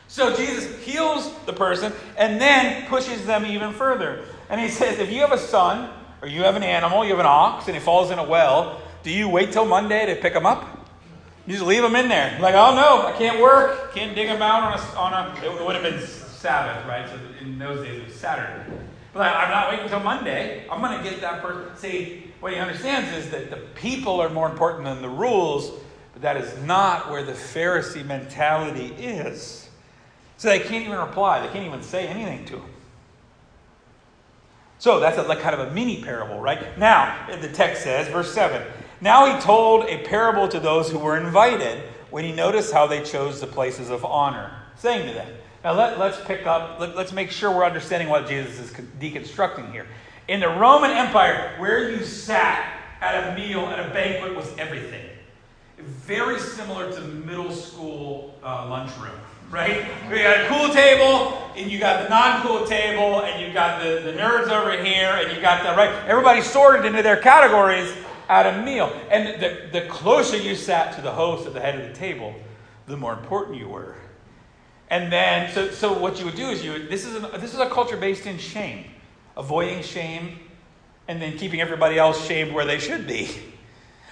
So 0.08 0.36
Jesus 0.36 0.78
heals 0.84 1.32
the 1.46 1.52
person 1.52 1.92
and 2.18 2.38
then 2.40 2.86
pushes 2.88 3.24
them 3.24 3.46
even 3.46 3.72
further. 3.72 4.24
And 4.50 4.60
he 4.60 4.68
says, 4.68 4.98
if 4.98 5.10
you 5.10 5.20
have 5.20 5.32
a 5.32 5.38
son, 5.38 5.90
or 6.20 6.28
you 6.28 6.42
have 6.42 6.56
an 6.56 6.62
animal, 6.62 7.04
you 7.04 7.10
have 7.10 7.20
an 7.20 7.26
ox, 7.26 7.66
and 7.66 7.76
he 7.76 7.82
falls 7.82 8.10
in 8.10 8.18
a 8.18 8.24
well, 8.24 8.82
do 9.02 9.10
you 9.10 9.28
wait 9.28 9.52
till 9.52 9.64
Monday 9.64 10.06
to 10.06 10.20
pick 10.20 10.34
him 10.34 10.44
up? 10.44 10.75
You 11.46 11.52
just 11.52 11.64
leave 11.64 11.82
them 11.82 11.94
in 11.94 12.08
there. 12.08 12.38
Like, 12.40 12.54
oh 12.54 12.74
no, 12.74 13.06
I 13.06 13.12
can't 13.12 13.40
work. 13.40 13.94
Can't 13.94 14.14
dig 14.14 14.28
them 14.28 14.42
out 14.42 14.64
on 14.64 14.78
a, 14.78 14.98
on 14.98 15.36
a 15.36 15.44
it 15.44 15.64
would 15.64 15.76
have 15.76 15.84
been 15.84 16.04
Sabbath, 16.06 16.86
right? 16.88 17.08
So 17.08 17.18
in 17.40 17.58
those 17.58 17.86
days 17.86 18.00
it 18.00 18.06
was 18.06 18.14
Saturday. 18.14 18.64
But 19.12 19.34
I'm 19.34 19.50
not 19.50 19.70
waiting 19.70 19.84
until 19.84 20.00
Monday. 20.00 20.66
I'm 20.70 20.80
going 20.80 20.96
to 20.96 21.08
get 21.08 21.20
that 21.20 21.40
person. 21.40 21.74
See, 21.76 22.32
what 22.40 22.52
he 22.52 22.58
understands 22.58 23.16
is 23.16 23.30
that 23.30 23.50
the 23.50 23.56
people 23.74 24.20
are 24.20 24.28
more 24.28 24.50
important 24.50 24.84
than 24.84 25.00
the 25.00 25.08
rules, 25.08 25.72
but 26.12 26.22
that 26.22 26.36
is 26.36 26.54
not 26.64 27.10
where 27.10 27.22
the 27.22 27.32
Pharisee 27.32 28.04
mentality 28.04 28.86
is. 28.98 29.68
So 30.36 30.48
they 30.48 30.58
can't 30.58 30.84
even 30.84 30.98
reply. 30.98 31.46
They 31.46 31.52
can't 31.52 31.64
even 31.64 31.82
say 31.82 32.08
anything 32.08 32.44
to 32.46 32.56
him. 32.56 32.70
So 34.78 35.00
that's 35.00 35.16
a, 35.16 35.22
like 35.22 35.40
kind 35.40 35.54
of 35.54 35.68
a 35.68 35.70
mini 35.70 36.02
parable, 36.02 36.40
right? 36.40 36.76
Now, 36.76 37.26
the 37.40 37.48
text 37.48 37.82
says, 37.82 38.08
verse 38.08 38.34
7 38.34 38.62
now 39.00 39.34
he 39.34 39.40
told 39.40 39.84
a 39.84 39.98
parable 40.04 40.48
to 40.48 40.60
those 40.60 40.90
who 40.90 40.98
were 40.98 41.16
invited 41.16 41.82
when 42.10 42.24
he 42.24 42.32
noticed 42.32 42.72
how 42.72 42.86
they 42.86 43.02
chose 43.02 43.40
the 43.40 43.46
places 43.46 43.90
of 43.90 44.04
honor, 44.04 44.50
saying 44.76 45.06
to 45.08 45.14
them, 45.14 45.28
Now 45.64 45.72
let, 45.72 46.00
us 46.00 46.20
pick 46.26 46.46
up, 46.46 46.80
let, 46.80 46.96
let's 46.96 47.12
make 47.12 47.30
sure 47.30 47.50
we're 47.50 47.64
understanding 47.64 48.08
what 48.08 48.26
Jesus 48.26 48.58
is 48.58 48.70
deconstructing 49.00 49.70
here. 49.72 49.86
In 50.28 50.40
the 50.40 50.48
Roman 50.48 50.90
Empire, 50.90 51.54
where 51.58 51.90
you 51.90 52.04
sat 52.04 52.72
at 53.00 53.32
a 53.32 53.36
meal, 53.36 53.60
at 53.66 53.78
a 53.78 53.92
banquet, 53.92 54.34
was 54.34 54.50
everything. 54.58 55.08
Very 55.78 56.38
similar 56.38 56.90
to 56.92 57.00
middle 57.00 57.52
school 57.52 58.34
uh, 58.42 58.66
lunchroom 58.68 59.12
right? 59.50 59.86
You 60.10 60.16
got 60.16 60.44
a 60.44 60.48
cool 60.48 60.74
table, 60.74 61.50
and 61.56 61.70
you 61.70 61.78
got 61.78 62.02
the 62.02 62.08
non-cool 62.08 62.66
table, 62.66 63.22
and 63.22 63.40
you 63.44 63.52
got 63.52 63.82
the, 63.82 64.00
the 64.00 64.12
nerds 64.12 64.48
over 64.48 64.72
here, 64.82 65.20
and 65.20 65.34
you 65.34 65.40
got 65.40 65.62
the 65.62 65.70
right. 65.70 65.90
Everybody 66.08 66.40
sorted 66.40 66.84
into 66.84 67.02
their 67.02 67.16
categories, 67.16 67.92
at 68.28 68.46
a 68.46 68.62
meal. 68.62 68.92
And 69.10 69.40
the, 69.40 69.80
the 69.80 69.86
closer 69.86 70.36
you 70.36 70.54
sat 70.54 70.94
to 70.96 71.02
the 71.02 71.12
host 71.12 71.46
at 71.46 71.54
the 71.54 71.60
head 71.60 71.78
of 71.78 71.88
the 71.88 71.94
table, 71.94 72.34
the 72.86 72.96
more 72.96 73.12
important 73.12 73.58
you 73.58 73.68
were. 73.68 73.96
And 74.88 75.12
then, 75.12 75.52
so, 75.52 75.70
so 75.70 75.92
what 75.92 76.18
you 76.18 76.24
would 76.26 76.36
do 76.36 76.48
is 76.48 76.64
you 76.64 76.86
this 76.86 77.04
is, 77.04 77.16
a, 77.16 77.38
this 77.38 77.54
is 77.54 77.58
a 77.58 77.68
culture 77.68 77.96
based 77.96 78.26
in 78.26 78.38
shame, 78.38 78.84
avoiding 79.36 79.82
shame, 79.82 80.38
and 81.08 81.20
then 81.20 81.36
keeping 81.36 81.60
everybody 81.60 81.98
else 81.98 82.24
shamed 82.26 82.52
where 82.52 82.64
they 82.64 82.78
should 82.78 83.06
be. 83.06 83.30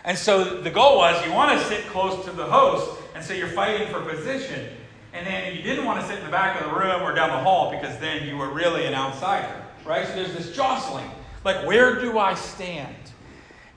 And 0.05 0.19
so 0.19 0.61
the 0.61 0.71
goal 0.71 0.99
was 0.99 1.25
you 1.25 1.33
want 1.33 1.59
to 1.59 1.67
sit 1.67 1.87
close 1.87 2.25
to 2.25 2.33
the 2.33 2.45
host, 2.45 3.01
and 3.15 3.25
so 3.25 3.33
you're 3.33 3.49
fighting 3.49 3.89
for 3.89 4.01
position. 4.01 4.69
And 5.13 5.25
then 5.25 5.55
you 5.55 5.63
didn't 5.63 5.85
want 5.85 6.01
to 6.01 6.07
sit 6.07 6.19
in 6.19 6.25
the 6.25 6.31
back 6.31 6.61
of 6.61 6.69
the 6.69 6.77
room 6.77 7.03
or 7.03 7.15
down 7.15 7.31
the 7.31 7.39
hall 7.39 7.71
because 7.71 7.97
then 8.01 8.27
you 8.27 8.37
were 8.37 8.51
really 8.51 8.85
an 8.85 8.95
outsider, 8.95 9.65
right? 9.87 10.07
So 10.09 10.15
there's 10.17 10.35
this 10.35 10.55
jostling. 10.55 11.09
Like, 11.45 11.65
where 11.67 12.01
do 12.01 12.19
I 12.19 12.35
stand? 12.35 12.97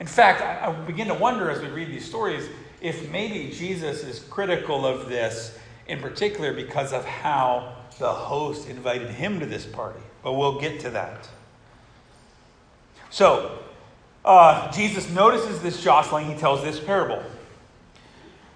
In 0.00 0.06
fact, 0.06 0.42
I, 0.42 0.68
I 0.68 0.72
begin 0.72 1.08
to 1.08 1.14
wonder 1.14 1.50
as 1.50 1.60
we 1.60 1.68
read 1.68 1.88
these 1.88 2.04
stories 2.04 2.48
if 2.80 3.10
maybe 3.10 3.52
Jesus 3.52 4.04
is 4.04 4.20
critical 4.20 4.86
of 4.86 5.08
this 5.08 5.58
in 5.86 6.00
particular 6.00 6.52
because 6.52 6.92
of 6.92 7.04
how 7.04 7.74
the 7.98 8.12
host 8.12 8.68
invited 8.68 9.10
him 9.10 9.40
to 9.40 9.46
this 9.46 9.66
party. 9.66 10.00
But 10.22 10.34
we'll 10.34 10.60
get 10.60 10.80
to 10.80 10.90
that. 10.90 11.28
So, 13.10 13.58
uh, 14.24 14.70
Jesus 14.72 15.10
notices 15.10 15.60
this 15.62 15.82
jostling. 15.82 16.26
He 16.26 16.34
tells 16.34 16.62
this 16.62 16.78
parable. 16.78 17.22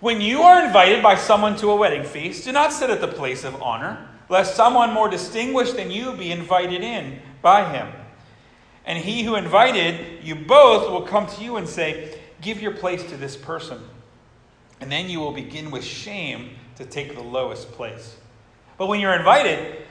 When 0.01 0.21
you 0.21 0.43
are 0.43 0.65
invited 0.65 1.03
by 1.03 1.15
someone 1.15 1.57
to 1.57 1.71
a 1.71 1.77
wedding 1.77 2.05
feast, 2.05 2.45
do 2.45 2.53
not 2.53 2.73
sit 2.73 2.91
at 2.91 3.01
the 3.01 3.09
place 3.09 3.45
of 3.45 3.61
honor, 3.63 4.09
lest 4.29 4.57
someone 4.57 4.93
more 4.93 5.09
distinguished 5.09 5.77
than 5.77 5.91
you 5.91 6.13
be 6.13 6.31
invited 6.31 6.83
in 6.83 7.21
by 7.41 7.73
him. 7.73 7.89
And 8.85 8.99
he 8.99 9.23
who 9.23 9.37
invited 9.37 10.25
you 10.25 10.35
both 10.35 10.91
will 10.91 11.03
come 11.03 11.27
to 11.27 11.43
you 11.43 11.57
and 11.57 11.69
say, 11.69 12.19
Give 12.41 12.61
your 12.61 12.73
place 12.73 13.05
to 13.05 13.17
this 13.17 13.37
person. 13.37 13.81
And 14.81 14.91
then 14.91 15.09
you 15.09 15.21
will 15.21 15.33
begin 15.33 15.71
with 15.71 15.85
shame 15.85 16.57
to 16.77 16.85
take 16.85 17.15
the 17.15 17.23
lowest 17.23 17.71
place. 17.71 18.17
But 18.77 18.89
when 18.89 18.99
you're 18.99 19.15
invited, 19.15 19.83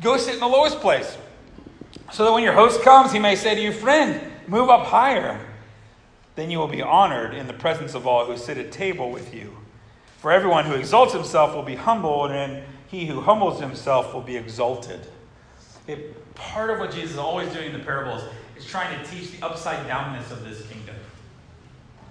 go 0.00 0.16
sit 0.16 0.34
in 0.34 0.40
the 0.40 0.46
lowest 0.46 0.80
place. 0.80 1.18
So 2.12 2.24
that 2.24 2.32
when 2.32 2.42
your 2.42 2.54
host 2.54 2.80
comes, 2.82 3.12
he 3.12 3.18
may 3.18 3.36
say 3.36 3.54
to 3.54 3.60
you, 3.60 3.72
Friend, 3.72 4.20
move 4.46 4.70
up 4.70 4.86
higher. 4.86 5.46
Then 6.36 6.50
you 6.50 6.58
will 6.58 6.68
be 6.68 6.80
honored 6.80 7.34
in 7.34 7.46
the 7.46 7.52
presence 7.52 7.94
of 7.94 8.06
all 8.06 8.24
who 8.24 8.36
sit 8.36 8.56
at 8.56 8.72
table 8.72 9.10
with 9.10 9.34
you. 9.34 9.56
For 10.18 10.32
everyone 10.32 10.64
who 10.64 10.74
exalts 10.74 11.12
himself 11.12 11.54
will 11.54 11.62
be 11.62 11.76
humbled, 11.76 12.30
and 12.30 12.62
he 12.88 13.06
who 13.06 13.20
humbles 13.20 13.60
himself 13.60 14.14
will 14.14 14.22
be 14.22 14.36
exalted. 14.36 15.00
It, 15.86 16.16
part 16.34 16.70
of 16.70 16.78
what 16.78 16.92
Jesus 16.92 17.12
is 17.12 17.18
always 17.18 17.52
doing 17.52 17.66
in 17.66 17.72
the 17.72 17.84
parables 17.84 18.22
is 18.56 18.64
trying 18.66 18.98
to 18.98 19.10
teach 19.10 19.32
the 19.32 19.44
upside 19.44 19.86
downness 19.88 20.30
of 20.30 20.44
this 20.44 20.66
kingdom. 20.68 20.94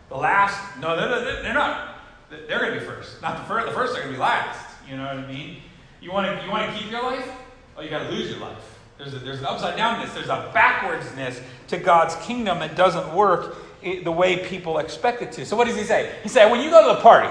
The 0.09 0.17
last, 0.17 0.59
no, 0.79 0.95
they're, 0.95 1.41
they're 1.43 1.53
not. 1.53 1.95
They're 2.29 2.59
going 2.59 2.73
to 2.73 2.79
be 2.79 2.85
first. 2.85 3.21
Not 3.21 3.37
the 3.37 3.43
first. 3.43 3.67
The 3.67 3.73
first 3.73 3.93
are 3.93 4.01
going 4.01 4.09
to 4.09 4.13
be 4.13 4.19
last. 4.19 4.59
You 4.89 4.97
know 4.97 5.03
what 5.03 5.17
I 5.17 5.27
mean? 5.27 5.57
You 6.01 6.11
want 6.11 6.27
to 6.27 6.45
you 6.45 6.51
want 6.51 6.71
to 6.71 6.79
keep 6.79 6.91
your 6.91 7.03
life? 7.03 7.29
Oh, 7.77 7.81
you 7.81 7.89
got 7.89 8.03
to 8.03 8.09
lose 8.09 8.29
your 8.29 8.39
life. 8.39 8.77
There's, 8.97 9.13
a, 9.13 9.19
there's 9.19 9.39
an 9.39 9.45
upside 9.45 9.77
downness. 9.77 10.13
There's 10.13 10.27
a 10.27 10.51
backwardsness 10.53 11.41
to 11.67 11.77
God's 11.77 12.15
kingdom 12.25 12.59
that 12.59 12.75
doesn't 12.75 13.13
work 13.13 13.55
the 13.81 14.11
way 14.11 14.45
people 14.45 14.79
expect 14.79 15.21
it 15.21 15.31
to. 15.33 15.45
So 15.45 15.55
what 15.55 15.67
does 15.67 15.77
he 15.77 15.83
say? 15.83 16.15
He 16.21 16.27
said, 16.27 16.51
when 16.51 16.61
you 16.61 16.69
go 16.69 16.89
to 16.89 16.95
the 16.95 17.01
party, 17.01 17.29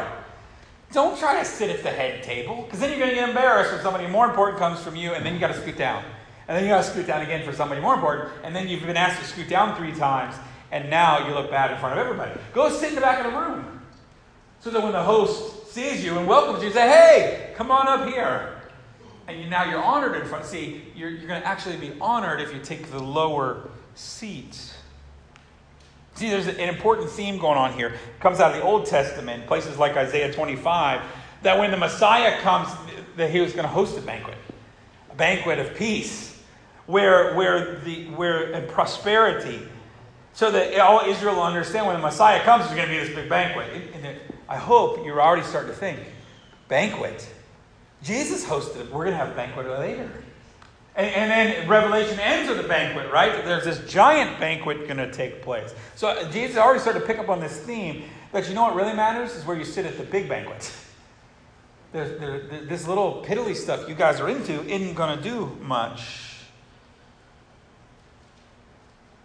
don't 0.92 1.18
try 1.18 1.38
to 1.38 1.45
sit 1.45 1.68
at 1.68 1.83
the 1.83 1.90
head 1.90 2.23
table, 2.23 2.62
because 2.62 2.80
then 2.80 2.88
you're 2.88 2.99
going 2.99 3.11
to 3.11 3.16
get 3.16 3.28
embarrassed 3.28 3.71
when 3.73 3.83
somebody 3.83 4.07
more 4.07 4.26
important 4.26 4.59
comes 4.59 4.80
from 4.80 4.97
you, 4.97 5.12
and 5.12 5.26
then 5.26 5.35
you 5.35 5.40
got 5.40 5.49
to 5.49 5.61
scoot 5.61 5.76
down. 5.76 6.02
And 6.49 6.57
then 6.57 6.64
you 6.64 6.71
got 6.71 6.83
to 6.83 6.90
scoot 6.90 7.07
down 7.07 7.21
again 7.21 7.45
for 7.45 7.52
somebody 7.52 7.81
more 7.81 7.95
important, 7.95 8.33
and 8.43 8.57
then 8.57 8.69
you've 8.69 8.85
been 8.85 8.97
asked 8.97 9.21
to 9.21 9.26
scoot 9.26 9.50
down 9.50 9.76
three 9.76 9.93
times, 9.93 10.35
and 10.73 10.88
now 10.88 11.28
you 11.28 11.35
look 11.35 11.50
bad 11.50 11.71
in 11.71 11.78
front 11.78 11.99
of 11.99 12.05
everybody. 12.05 12.33
Go 12.55 12.71
sit 12.71 12.88
in 12.88 12.95
the 12.95 13.02
back 13.02 13.25
of 13.25 13.31
the 13.31 13.38
room. 13.38 13.83
So 14.61 14.71
that 14.71 14.83
when 14.83 14.93
the 14.93 15.02
host 15.02 15.69
sees 15.69 16.02
you 16.02 16.19
and 16.19 16.26
welcomes 16.26 16.64
you, 16.64 16.73
say, 16.73 16.88
hey, 16.88 17.55
come 17.55 17.71
on 17.71 17.87
up 17.87 18.09
here. 18.09 18.61
And 19.28 19.38
you, 19.38 19.49
now 19.49 19.71
you're 19.71 19.83
honored 19.83 20.17
in 20.17 20.26
front. 20.26 20.47
See, 20.47 20.83
you're, 20.97 21.11
you're 21.11 21.28
going 21.28 21.40
to 21.40 21.47
actually 21.47 21.76
be 21.76 21.93
honored 22.00 22.40
if 22.40 22.52
you 22.52 22.61
take 22.61 22.90
the 22.90 22.99
lower 22.99 23.69
seat. 23.95 24.75
See, 26.14 26.31
there's 26.31 26.49
an 26.49 26.57
important 26.57 27.11
theme 27.11 27.38
going 27.38 27.59
on 27.59 27.75
here. 27.75 27.88
It 27.88 28.21
comes 28.21 28.40
out 28.40 28.52
of 28.52 28.57
the 28.57 28.62
Old 28.62 28.87
Testament, 28.87 29.47
places 29.47 29.76
like 29.76 29.97
Isaiah 29.97 30.33
25, 30.33 31.02
that 31.43 31.59
when 31.59 31.71
the 31.71 31.76
Messiah 31.76 32.40
comes, 32.40 32.69
that 33.17 33.31
he 33.31 33.40
was 33.40 33.52
going 33.52 33.64
to 33.64 33.71
host 33.71 33.99
a 33.99 34.00
banquet, 34.00 34.38
a 35.12 35.14
banquet 35.14 35.59
of 35.59 35.76
peace, 35.76 36.38
where, 36.88 37.35
where, 37.35 37.76
the, 37.80 38.07
where 38.07 38.50
in 38.50 38.66
prosperity, 38.66 39.61
so 40.33 40.50
that 40.50 40.78
all 40.80 41.00
Israel 41.00 41.37
will 41.37 41.42
understand 41.42 41.87
when 41.87 41.95
the 41.95 42.02
Messiah 42.02 42.42
comes, 42.45 42.64
there's 42.64 42.76
going 42.76 42.88
to 42.88 42.95
be 42.95 42.99
this 42.99 43.14
big 43.14 43.28
banquet. 43.28 43.68
And 43.95 44.16
I 44.49 44.57
hope 44.57 45.04
you're 45.04 45.21
already 45.21 45.42
starting 45.42 45.71
to 45.71 45.76
think 45.76 46.00
banquet. 46.66 47.28
Jesus 48.02 48.45
hosted 48.45 48.80
it. 48.80 48.87
We're 48.87 49.04
going 49.04 49.12
to 49.12 49.18
have 49.18 49.33
a 49.33 49.35
banquet 49.35 49.68
later. 49.68 50.11
And, 50.97 51.14
and 51.14 51.30
then 51.30 51.68
Revelation 51.68 52.18
ends 52.21 52.49
with 52.49 52.64
a 52.64 52.68
banquet, 52.68 53.12
right? 53.12 53.45
There's 53.45 53.64
this 53.64 53.90
giant 53.90 54.40
banquet 54.40 54.88
going 54.88 54.97
to 54.97 55.12
take 55.12 55.42
place. 55.42 55.75
So 55.95 56.09
uh, 56.09 56.30
Jesus 56.30 56.57
already 56.57 56.80
started 56.80 57.00
to 57.00 57.07
pick 57.07 57.18
up 57.18 57.28
on 57.28 57.40
this 57.40 57.59
theme. 57.61 58.04
But 58.33 58.49
you 58.49 58.54
know 58.54 58.62
what 58.62 58.75
really 58.75 58.95
matters 58.95 59.35
is 59.35 59.45
where 59.45 59.59
you 59.59 59.64
sit 59.64 59.85
at 59.85 59.99
the 59.99 60.04
big 60.04 60.26
banquet. 60.26 60.73
this 61.92 62.87
little 62.88 63.23
piddly 63.26 63.54
stuff 63.54 63.87
you 63.88 63.95
guys 63.95 64.21
are 64.21 64.28
into 64.30 64.64
isn't 64.64 64.95
going 64.95 65.18
to 65.18 65.23
do 65.23 65.54
much. 65.61 66.27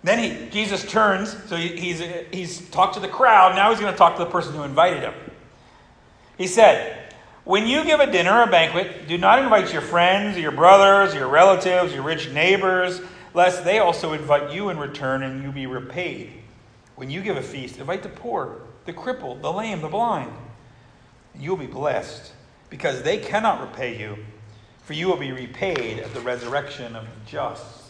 Then 0.03 0.19
he, 0.19 0.49
Jesus 0.49 0.83
turns, 0.83 1.35
so 1.47 1.55
he, 1.55 1.69
he's, 1.69 2.03
he's 2.31 2.69
talked 2.69 2.95
to 2.95 2.99
the 2.99 3.07
crowd. 3.07 3.55
Now 3.55 3.69
he's 3.69 3.79
going 3.79 3.93
to 3.93 3.97
talk 3.97 4.17
to 4.17 4.25
the 4.25 4.29
person 4.29 4.53
who 4.53 4.63
invited 4.63 5.01
him. 5.01 5.13
He 6.37 6.47
said, 6.47 7.13
when 7.45 7.67
you 7.67 7.83
give 7.83 7.99
a 7.99 8.11
dinner 8.11 8.31
or 8.31 8.43
a 8.43 8.51
banquet, 8.51 9.07
do 9.07 9.17
not 9.17 9.39
invite 9.39 9.71
your 9.71 9.81
friends, 9.81 10.37
your 10.37 10.51
brothers, 10.51 11.13
your 11.13 11.27
relatives, 11.27 11.93
your 11.93 12.03
rich 12.03 12.31
neighbors, 12.31 13.01
lest 13.33 13.63
they 13.63 13.79
also 13.79 14.13
invite 14.13 14.53
you 14.53 14.69
in 14.69 14.77
return 14.77 15.23
and 15.23 15.43
you 15.43 15.51
be 15.51 15.67
repaid. 15.67 16.31
When 16.95 17.09
you 17.09 17.21
give 17.21 17.37
a 17.37 17.41
feast, 17.41 17.79
invite 17.79 18.03
the 18.03 18.09
poor, 18.09 18.61
the 18.85 18.93
crippled, 18.93 19.41
the 19.41 19.51
lame, 19.51 19.81
the 19.81 19.89
blind. 19.89 20.31
You'll 21.35 21.57
be 21.57 21.67
blessed, 21.67 22.31
because 22.69 23.01
they 23.03 23.17
cannot 23.17 23.61
repay 23.61 23.99
you, 23.99 24.17
for 24.83 24.93
you 24.93 25.07
will 25.07 25.17
be 25.17 25.31
repaid 25.31 25.99
at 25.99 26.13
the 26.13 26.21
resurrection 26.21 26.95
of 26.95 27.05
the 27.05 27.29
just. 27.29 27.82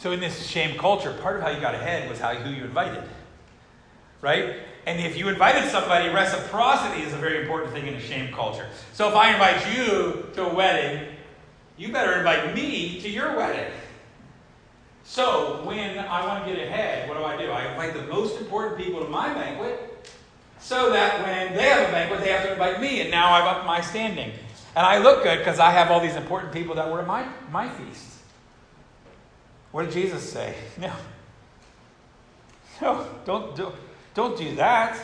So, 0.00 0.12
in 0.12 0.20
this 0.20 0.46
shame 0.46 0.78
culture, 0.78 1.12
part 1.12 1.36
of 1.36 1.42
how 1.42 1.50
you 1.50 1.60
got 1.60 1.74
ahead 1.74 2.08
was 2.08 2.18
how 2.18 2.34
who 2.34 2.48
you 2.48 2.64
invited, 2.64 3.04
right? 4.22 4.56
And 4.86 4.98
if 4.98 5.18
you 5.18 5.28
invited 5.28 5.70
somebody, 5.70 6.08
reciprocity 6.08 7.02
is 7.02 7.12
a 7.12 7.18
very 7.18 7.42
important 7.42 7.74
thing 7.74 7.86
in 7.86 7.92
a 7.92 8.00
shame 8.00 8.32
culture. 8.32 8.66
So 8.94 9.10
if 9.10 9.14
I 9.14 9.34
invite 9.34 9.76
you 9.76 10.30
to 10.36 10.46
a 10.46 10.54
wedding, 10.54 11.06
you 11.76 11.92
better 11.92 12.14
invite 12.14 12.54
me 12.54 12.98
to 13.02 13.10
your 13.10 13.36
wedding. 13.36 13.70
So 15.04 15.60
when 15.66 15.98
I 15.98 16.26
want 16.26 16.46
to 16.46 16.54
get 16.54 16.66
ahead, 16.66 17.06
what 17.06 17.18
do 17.18 17.24
I 17.24 17.36
do? 17.36 17.50
I 17.50 17.70
invite 17.70 17.92
the 17.92 18.04
most 18.04 18.40
important 18.40 18.82
people 18.82 19.04
to 19.04 19.08
my 19.10 19.34
banquet 19.34 20.08
so 20.60 20.90
that 20.92 21.26
when 21.26 21.54
they 21.54 21.64
have 21.64 21.90
a 21.90 21.92
banquet, 21.92 22.20
they 22.20 22.30
have 22.30 22.44
to 22.44 22.52
invite 22.52 22.80
me, 22.80 23.02
and 23.02 23.10
now 23.10 23.32
I've 23.32 23.44
upped 23.44 23.66
my 23.66 23.82
standing. 23.82 24.32
And 24.74 24.86
I 24.86 24.96
look 24.96 25.24
good 25.24 25.40
because 25.40 25.58
I 25.58 25.70
have 25.72 25.90
all 25.90 26.00
these 26.00 26.16
important 26.16 26.54
people 26.54 26.74
that 26.76 26.90
were 26.90 27.00
at 27.00 27.06
my, 27.06 27.28
my 27.52 27.68
feast. 27.68 28.09
What 29.72 29.84
did 29.84 29.92
Jesus 29.92 30.30
say? 30.30 30.54
No. 30.80 30.92
No, 32.80 33.06
don't 33.26 33.54
do 33.54 33.72
don't 34.14 34.36
do 34.36 34.54
that. 34.56 34.98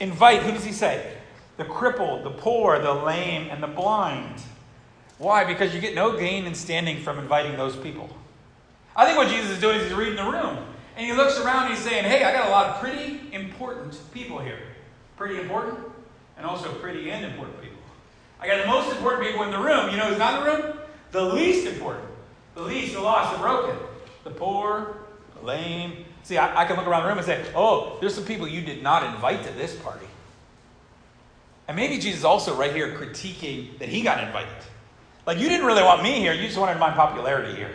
Invite, 0.00 0.42
who 0.42 0.52
does 0.52 0.64
he 0.64 0.72
say? 0.72 1.16
The 1.56 1.64
crippled, 1.64 2.24
the 2.24 2.30
poor, 2.30 2.78
the 2.78 2.92
lame, 2.92 3.48
and 3.50 3.62
the 3.62 3.66
blind. 3.66 4.40
Why? 5.18 5.44
Because 5.44 5.74
you 5.74 5.80
get 5.80 5.94
no 5.94 6.16
gain 6.16 6.46
in 6.46 6.54
standing 6.54 7.02
from 7.02 7.18
inviting 7.18 7.56
those 7.56 7.76
people. 7.76 8.08
I 8.96 9.04
think 9.04 9.18
what 9.18 9.28
Jesus 9.28 9.50
is 9.50 9.60
doing 9.60 9.76
is 9.76 9.84
he's 9.84 9.94
reading 9.94 10.16
the 10.16 10.30
room. 10.30 10.58
And 10.96 11.06
he 11.06 11.12
looks 11.12 11.38
around 11.38 11.66
and 11.66 11.74
he's 11.74 11.82
saying, 11.82 12.04
Hey, 12.04 12.24
I 12.24 12.32
got 12.32 12.48
a 12.48 12.50
lot 12.50 12.66
of 12.66 12.80
pretty 12.80 13.20
important 13.32 13.98
people 14.12 14.38
here. 14.38 14.58
Pretty 15.16 15.40
important, 15.40 15.78
and 16.36 16.46
also 16.46 16.72
pretty 16.74 17.10
and 17.10 17.24
important 17.24 17.60
people. 17.60 17.78
I 18.40 18.46
got 18.46 18.62
the 18.62 18.68
most 18.68 18.94
important 18.96 19.26
people 19.26 19.42
in 19.44 19.50
the 19.50 19.58
room. 19.58 19.90
You 19.90 19.98
know 19.98 20.06
who's 20.06 20.18
not 20.18 20.38
in 20.38 20.44
the 20.44 20.62
room? 20.62 20.78
The 21.12 21.22
least 21.22 21.66
important. 21.66 22.06
The 22.54 22.62
least, 22.62 22.94
the 22.94 23.00
lost, 23.00 23.36
the 23.36 23.42
broken. 23.42 23.76
The 24.24 24.30
poor, 24.30 24.96
the 25.38 25.46
lame, 25.46 26.04
See, 26.22 26.36
I, 26.38 26.62
I, 26.62 26.64
can 26.64 26.76
look 26.76 26.86
around 26.86 27.02
the 27.02 27.08
room 27.08 27.18
and 27.18 27.26
say, 27.26 27.44
oh, 27.54 27.96
there's 28.00 28.14
some 28.14 28.24
people 28.24 28.46
you 28.46 28.60
did 28.60 28.82
not 28.82 29.14
invite 29.14 29.42
to 29.44 29.52
this 29.52 29.74
party. 29.76 30.06
And 31.66 31.76
maybe 31.76 31.98
Jesus 31.98 32.24
also 32.24 32.54
right 32.54 32.74
here 32.74 32.96
critiquing 32.96 33.78
that 33.78 33.88
he 33.88 34.02
got 34.02 34.22
invited. 34.22 34.52
Like, 35.26 35.38
you 35.38 35.48
didn't 35.48 35.66
really 35.66 35.82
want 35.82 36.02
me 36.02 36.18
here, 36.18 36.32
you 36.32 36.46
just 36.46 36.58
wanted 36.58 36.78
my 36.78 36.90
popularity 36.90 37.56
here. 37.56 37.74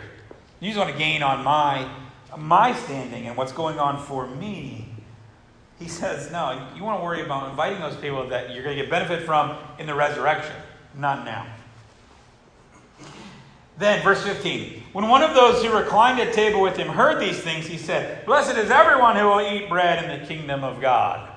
You 0.60 0.70
just 0.70 0.78
want 0.78 0.90
to 0.90 0.98
gain 0.98 1.22
on 1.22 1.44
my, 1.44 1.88
my 2.36 2.72
standing 2.74 3.26
and 3.26 3.36
what's 3.36 3.52
going 3.52 3.78
on 3.78 4.02
for 4.02 4.26
me. 4.26 4.88
He 5.78 5.88
says, 5.88 6.30
no, 6.32 6.68
you 6.74 6.82
want 6.82 7.00
to 7.00 7.04
worry 7.04 7.22
about 7.22 7.50
inviting 7.50 7.80
those 7.80 7.96
people 7.96 8.28
that 8.28 8.54
you're 8.54 8.62
going 8.62 8.76
to 8.76 8.82
get 8.82 8.90
benefit 8.90 9.24
from 9.24 9.56
in 9.78 9.86
the 9.86 9.94
resurrection, 9.94 10.56
not 10.94 11.24
now. 11.24 11.46
Then, 13.78 14.02
verse 14.02 14.22
15. 14.22 14.82
When 14.92 15.08
one 15.08 15.22
of 15.22 15.34
those 15.34 15.62
who 15.62 15.76
reclined 15.76 16.18
at 16.18 16.32
table 16.32 16.62
with 16.62 16.76
him 16.76 16.88
heard 16.88 17.20
these 17.20 17.38
things, 17.38 17.66
he 17.66 17.76
said, 17.76 18.24
Blessed 18.24 18.56
is 18.56 18.70
everyone 18.70 19.16
who 19.16 19.26
will 19.26 19.40
eat 19.40 19.68
bread 19.68 20.02
in 20.02 20.20
the 20.20 20.26
kingdom 20.26 20.64
of 20.64 20.80
God. 20.80 21.28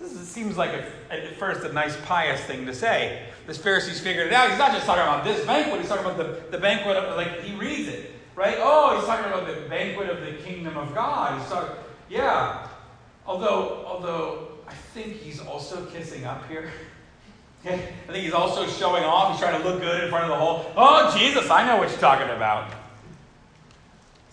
This 0.00 0.28
seems 0.28 0.56
like, 0.56 0.70
a, 0.70 1.12
at 1.12 1.36
first, 1.36 1.64
a 1.64 1.72
nice, 1.72 1.96
pious 2.04 2.40
thing 2.42 2.66
to 2.66 2.74
say. 2.74 3.26
This 3.46 3.58
Pharisees 3.58 4.00
figured 4.00 4.26
it 4.26 4.32
out. 4.32 4.50
He's 4.50 4.58
not 4.58 4.72
just 4.72 4.84
talking 4.86 5.02
about 5.02 5.22
this 5.22 5.46
banquet, 5.46 5.80
he's 5.80 5.88
talking 5.88 6.04
about 6.04 6.16
the, 6.16 6.50
the 6.50 6.58
banquet 6.58 6.96
of, 6.96 7.16
like, 7.16 7.42
he 7.42 7.54
reads 7.54 7.88
it, 7.88 8.10
right? 8.34 8.56
Oh, 8.58 8.96
he's 8.96 9.06
talking 9.06 9.26
about 9.26 9.46
the 9.46 9.68
banquet 9.68 10.10
of 10.10 10.20
the 10.20 10.32
kingdom 10.42 10.76
of 10.76 10.92
God. 10.92 11.40
He's 11.40 11.48
talking, 11.48 11.76
yeah. 12.08 12.68
Although, 13.26 13.84
although, 13.86 14.48
I 14.66 14.74
think 14.74 15.18
he's 15.18 15.40
also 15.40 15.86
kissing 15.86 16.24
up 16.24 16.48
here. 16.48 16.70
I 17.66 17.78
think 17.78 18.24
he's 18.24 18.32
also 18.32 18.66
showing 18.66 19.04
off. 19.04 19.32
He's 19.32 19.40
trying 19.40 19.60
to 19.60 19.66
look 19.66 19.80
good 19.80 20.04
in 20.04 20.10
front 20.10 20.24
of 20.24 20.30
the 20.30 20.36
whole. 20.36 20.70
Oh, 20.76 21.16
Jesus, 21.16 21.48
I 21.50 21.66
know 21.66 21.76
what 21.76 21.90
you're 21.90 21.98
talking 21.98 22.28
about. 22.28 22.70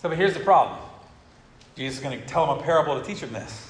So, 0.02 0.10
but 0.10 0.18
here's 0.18 0.34
the 0.34 0.42
problem 0.42 0.80
Jesus 1.76 1.98
is 1.98 2.04
going 2.04 2.20
to 2.20 2.26
tell 2.26 2.52
him 2.52 2.60
a 2.60 2.64
parable 2.64 3.00
to 3.00 3.06
teach 3.06 3.20
him 3.20 3.32
this. 3.32 3.70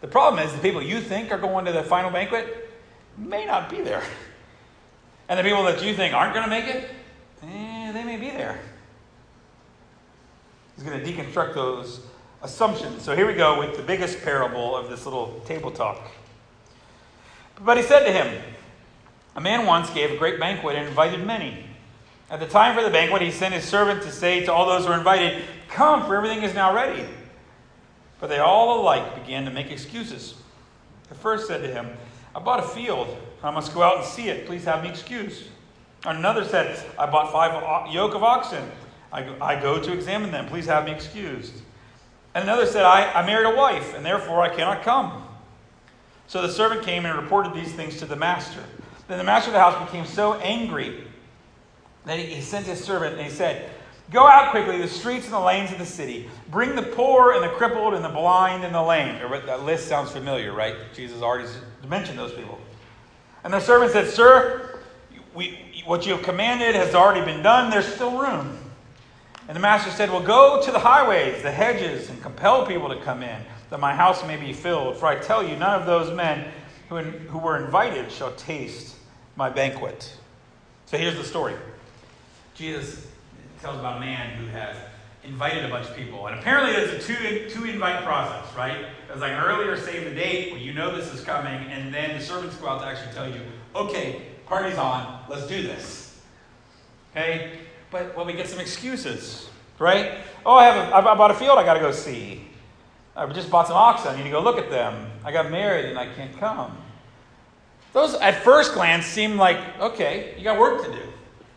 The 0.00 0.08
problem 0.08 0.44
is 0.44 0.52
the 0.52 0.58
people 0.58 0.82
you 0.82 1.00
think 1.00 1.30
are 1.30 1.38
going 1.38 1.66
to 1.66 1.72
the 1.72 1.82
final 1.82 2.10
banquet 2.10 2.70
may 3.16 3.44
not 3.44 3.68
be 3.70 3.80
there. 3.80 4.02
And 5.28 5.38
the 5.38 5.44
people 5.44 5.62
that 5.64 5.82
you 5.84 5.94
think 5.94 6.14
aren't 6.14 6.34
going 6.34 6.44
to 6.44 6.50
make 6.50 6.64
it, 6.64 6.90
eh, 7.44 7.92
they 7.92 8.02
may 8.02 8.16
be 8.16 8.30
there. 8.30 8.58
He's 10.74 10.84
going 10.84 10.98
to 10.98 11.12
deconstruct 11.12 11.54
those 11.54 12.00
assumptions. 12.42 13.02
So 13.02 13.14
here 13.14 13.26
we 13.26 13.34
go 13.34 13.58
with 13.60 13.76
the 13.76 13.82
biggest 13.82 14.22
parable 14.22 14.74
of 14.74 14.88
this 14.88 15.04
little 15.04 15.40
table 15.46 15.70
talk. 15.70 16.00
But 17.60 17.76
he 17.76 17.82
said 17.82 18.04
to 18.06 18.12
him, 18.12 18.42
A 19.36 19.40
man 19.40 19.66
once 19.66 19.90
gave 19.90 20.10
a 20.10 20.16
great 20.16 20.40
banquet 20.40 20.76
and 20.76 20.88
invited 20.88 21.24
many. 21.24 21.64
At 22.30 22.40
the 22.40 22.46
time 22.46 22.76
for 22.76 22.82
the 22.82 22.90
banquet, 22.90 23.22
he 23.22 23.30
sent 23.30 23.54
his 23.54 23.64
servant 23.64 24.02
to 24.02 24.12
say 24.12 24.44
to 24.44 24.52
all 24.52 24.66
those 24.66 24.84
who 24.84 24.90
were 24.90 24.98
invited, 24.98 25.42
Come, 25.68 26.06
for 26.06 26.16
everything 26.16 26.42
is 26.42 26.54
now 26.54 26.74
ready. 26.74 27.06
But 28.20 28.28
they 28.28 28.38
all 28.38 28.80
alike 28.80 29.14
began 29.14 29.44
to 29.46 29.50
make 29.50 29.70
excuses. 29.70 30.34
The 31.08 31.14
first 31.14 31.46
said 31.46 31.62
to 31.62 31.68
him, 31.68 31.88
I 32.34 32.38
bought 32.38 32.60
a 32.60 32.68
field. 32.68 33.16
I 33.42 33.50
must 33.50 33.74
go 33.74 33.82
out 33.82 33.98
and 33.98 34.04
see 34.04 34.28
it. 34.28 34.46
Please 34.46 34.64
have 34.64 34.82
me 34.82 34.90
excused. 34.90 35.44
Another 36.04 36.44
said, 36.44 36.80
I 36.98 37.06
bought 37.06 37.32
five 37.32 37.92
yoke 37.92 38.14
of 38.14 38.22
oxen. 38.22 38.70
I, 39.12 39.60
go 39.60 39.82
to 39.82 39.92
examine 39.92 40.30
them. 40.30 40.46
Please 40.46 40.66
have 40.66 40.84
me 40.84 40.92
excused. 40.92 41.54
And 42.34 42.44
another 42.44 42.64
said, 42.64 42.84
I, 42.84 43.10
I 43.12 43.26
married 43.26 43.52
a 43.52 43.56
wife, 43.56 43.94
and 43.94 44.06
therefore 44.06 44.40
I 44.40 44.54
cannot 44.54 44.82
come. 44.82 45.24
So 46.28 46.42
the 46.42 46.48
servant 46.48 46.84
came 46.84 47.04
and 47.04 47.18
reported 47.18 47.54
these 47.54 47.72
things 47.72 47.96
to 47.98 48.06
the 48.06 48.14
master. 48.14 48.62
Then 49.10 49.18
the 49.18 49.24
master 49.24 49.48
of 49.48 49.54
the 49.54 49.58
house 49.58 49.90
became 49.90 50.06
so 50.06 50.34
angry 50.34 51.02
that 52.04 52.16
he 52.16 52.40
sent 52.40 52.66
his 52.66 52.82
servant 52.82 53.16
and 53.16 53.24
he 53.26 53.28
said, 53.28 53.68
Go 54.12 54.24
out 54.24 54.52
quickly 54.52 54.76
to 54.76 54.82
the 54.82 54.88
streets 54.88 55.24
and 55.24 55.34
the 55.34 55.40
lanes 55.40 55.72
of 55.72 55.78
the 55.78 55.84
city. 55.84 56.30
Bring 56.48 56.76
the 56.76 56.82
poor 56.82 57.32
and 57.32 57.42
the 57.42 57.48
crippled 57.48 57.94
and 57.94 58.04
the 58.04 58.08
blind 58.08 58.62
and 58.62 58.72
the 58.72 58.80
lame. 58.80 59.18
That 59.46 59.64
list 59.64 59.88
sounds 59.88 60.12
familiar, 60.12 60.52
right? 60.52 60.76
Jesus 60.94 61.22
already 61.22 61.48
mentioned 61.88 62.20
those 62.20 62.32
people. 62.34 62.60
And 63.42 63.52
the 63.52 63.58
servant 63.58 63.90
said, 63.90 64.06
Sir, 64.10 64.78
we, 65.34 65.58
what 65.86 66.06
you 66.06 66.12
have 66.12 66.22
commanded 66.22 66.76
has 66.76 66.94
already 66.94 67.24
been 67.24 67.42
done. 67.42 67.68
There's 67.68 67.92
still 67.92 68.16
room. 68.16 68.58
And 69.48 69.56
the 69.56 69.60
master 69.60 69.90
said, 69.90 70.08
Well, 70.12 70.22
go 70.22 70.62
to 70.62 70.70
the 70.70 70.78
highways, 70.78 71.42
the 71.42 71.50
hedges, 71.50 72.10
and 72.10 72.22
compel 72.22 72.64
people 72.64 72.88
to 72.88 73.00
come 73.00 73.24
in, 73.24 73.42
that 73.70 73.80
my 73.80 73.92
house 73.92 74.24
may 74.24 74.36
be 74.36 74.52
filled. 74.52 74.98
For 74.98 75.06
I 75.06 75.16
tell 75.16 75.42
you, 75.42 75.56
none 75.56 75.80
of 75.80 75.84
those 75.84 76.14
men 76.14 76.52
who, 76.88 77.00
who 77.00 77.38
were 77.38 77.64
invited 77.64 78.12
shall 78.12 78.32
taste 78.36 78.98
my 79.36 79.50
banquet. 79.50 80.12
So 80.86 80.96
here's 80.96 81.16
the 81.16 81.24
story 81.24 81.54
Jesus 82.54 83.06
tells 83.60 83.78
about 83.78 83.98
a 83.98 84.00
man 84.00 84.36
who 84.36 84.46
has 84.46 84.76
invited 85.24 85.64
a 85.64 85.68
bunch 85.68 85.88
of 85.88 85.96
people. 85.96 86.26
And 86.26 86.38
apparently 86.38 86.72
there's 86.72 86.92
a 86.92 87.06
two, 87.06 87.48
two 87.50 87.64
invite 87.64 88.04
process, 88.04 88.54
right? 88.56 88.86
It's 89.10 89.20
like 89.20 89.32
earlier 89.32 89.76
save 89.76 90.04
the 90.04 90.14
date 90.14 90.52
where 90.52 90.60
you 90.60 90.72
know 90.72 90.94
this 90.96 91.12
is 91.12 91.20
coming, 91.20 91.70
and 91.70 91.92
then 91.92 92.18
the 92.18 92.24
servants 92.24 92.56
go 92.56 92.68
out 92.68 92.80
to 92.80 92.86
actually 92.86 93.12
tell 93.12 93.28
you, 93.28 93.40
okay, 93.74 94.22
party's 94.46 94.78
on, 94.78 95.24
let's 95.28 95.46
do 95.46 95.62
this. 95.62 96.20
Okay? 97.10 97.52
But 97.90 98.16
well, 98.16 98.24
we 98.24 98.32
get 98.32 98.48
some 98.48 98.60
excuses, 98.60 99.48
right? 99.78 100.18
Oh, 100.46 100.54
I 100.54 100.64
have 100.64 100.76
a, 100.76 100.96
I 101.10 101.14
bought 101.14 101.30
a 101.30 101.34
field 101.34 101.58
I 101.58 101.64
got 101.64 101.74
to 101.74 101.80
go 101.80 101.92
see. 101.92 102.46
I 103.16 103.26
just 103.26 103.50
bought 103.50 103.66
some 103.66 103.76
oxen. 103.76 104.14
I 104.14 104.16
need 104.16 104.24
to 104.24 104.30
go 104.30 104.40
look 104.40 104.58
at 104.58 104.70
them. 104.70 105.10
I 105.24 105.32
got 105.32 105.50
married 105.50 105.86
and 105.86 105.98
I 105.98 106.06
can't 106.14 106.36
come. 106.38 106.76
Those, 107.92 108.14
at 108.14 108.42
first 108.42 108.74
glance, 108.74 109.06
seem 109.06 109.36
like 109.36 109.58
okay. 109.80 110.34
You 110.38 110.44
got 110.44 110.58
work 110.58 110.84
to 110.84 110.92
do. 110.92 111.02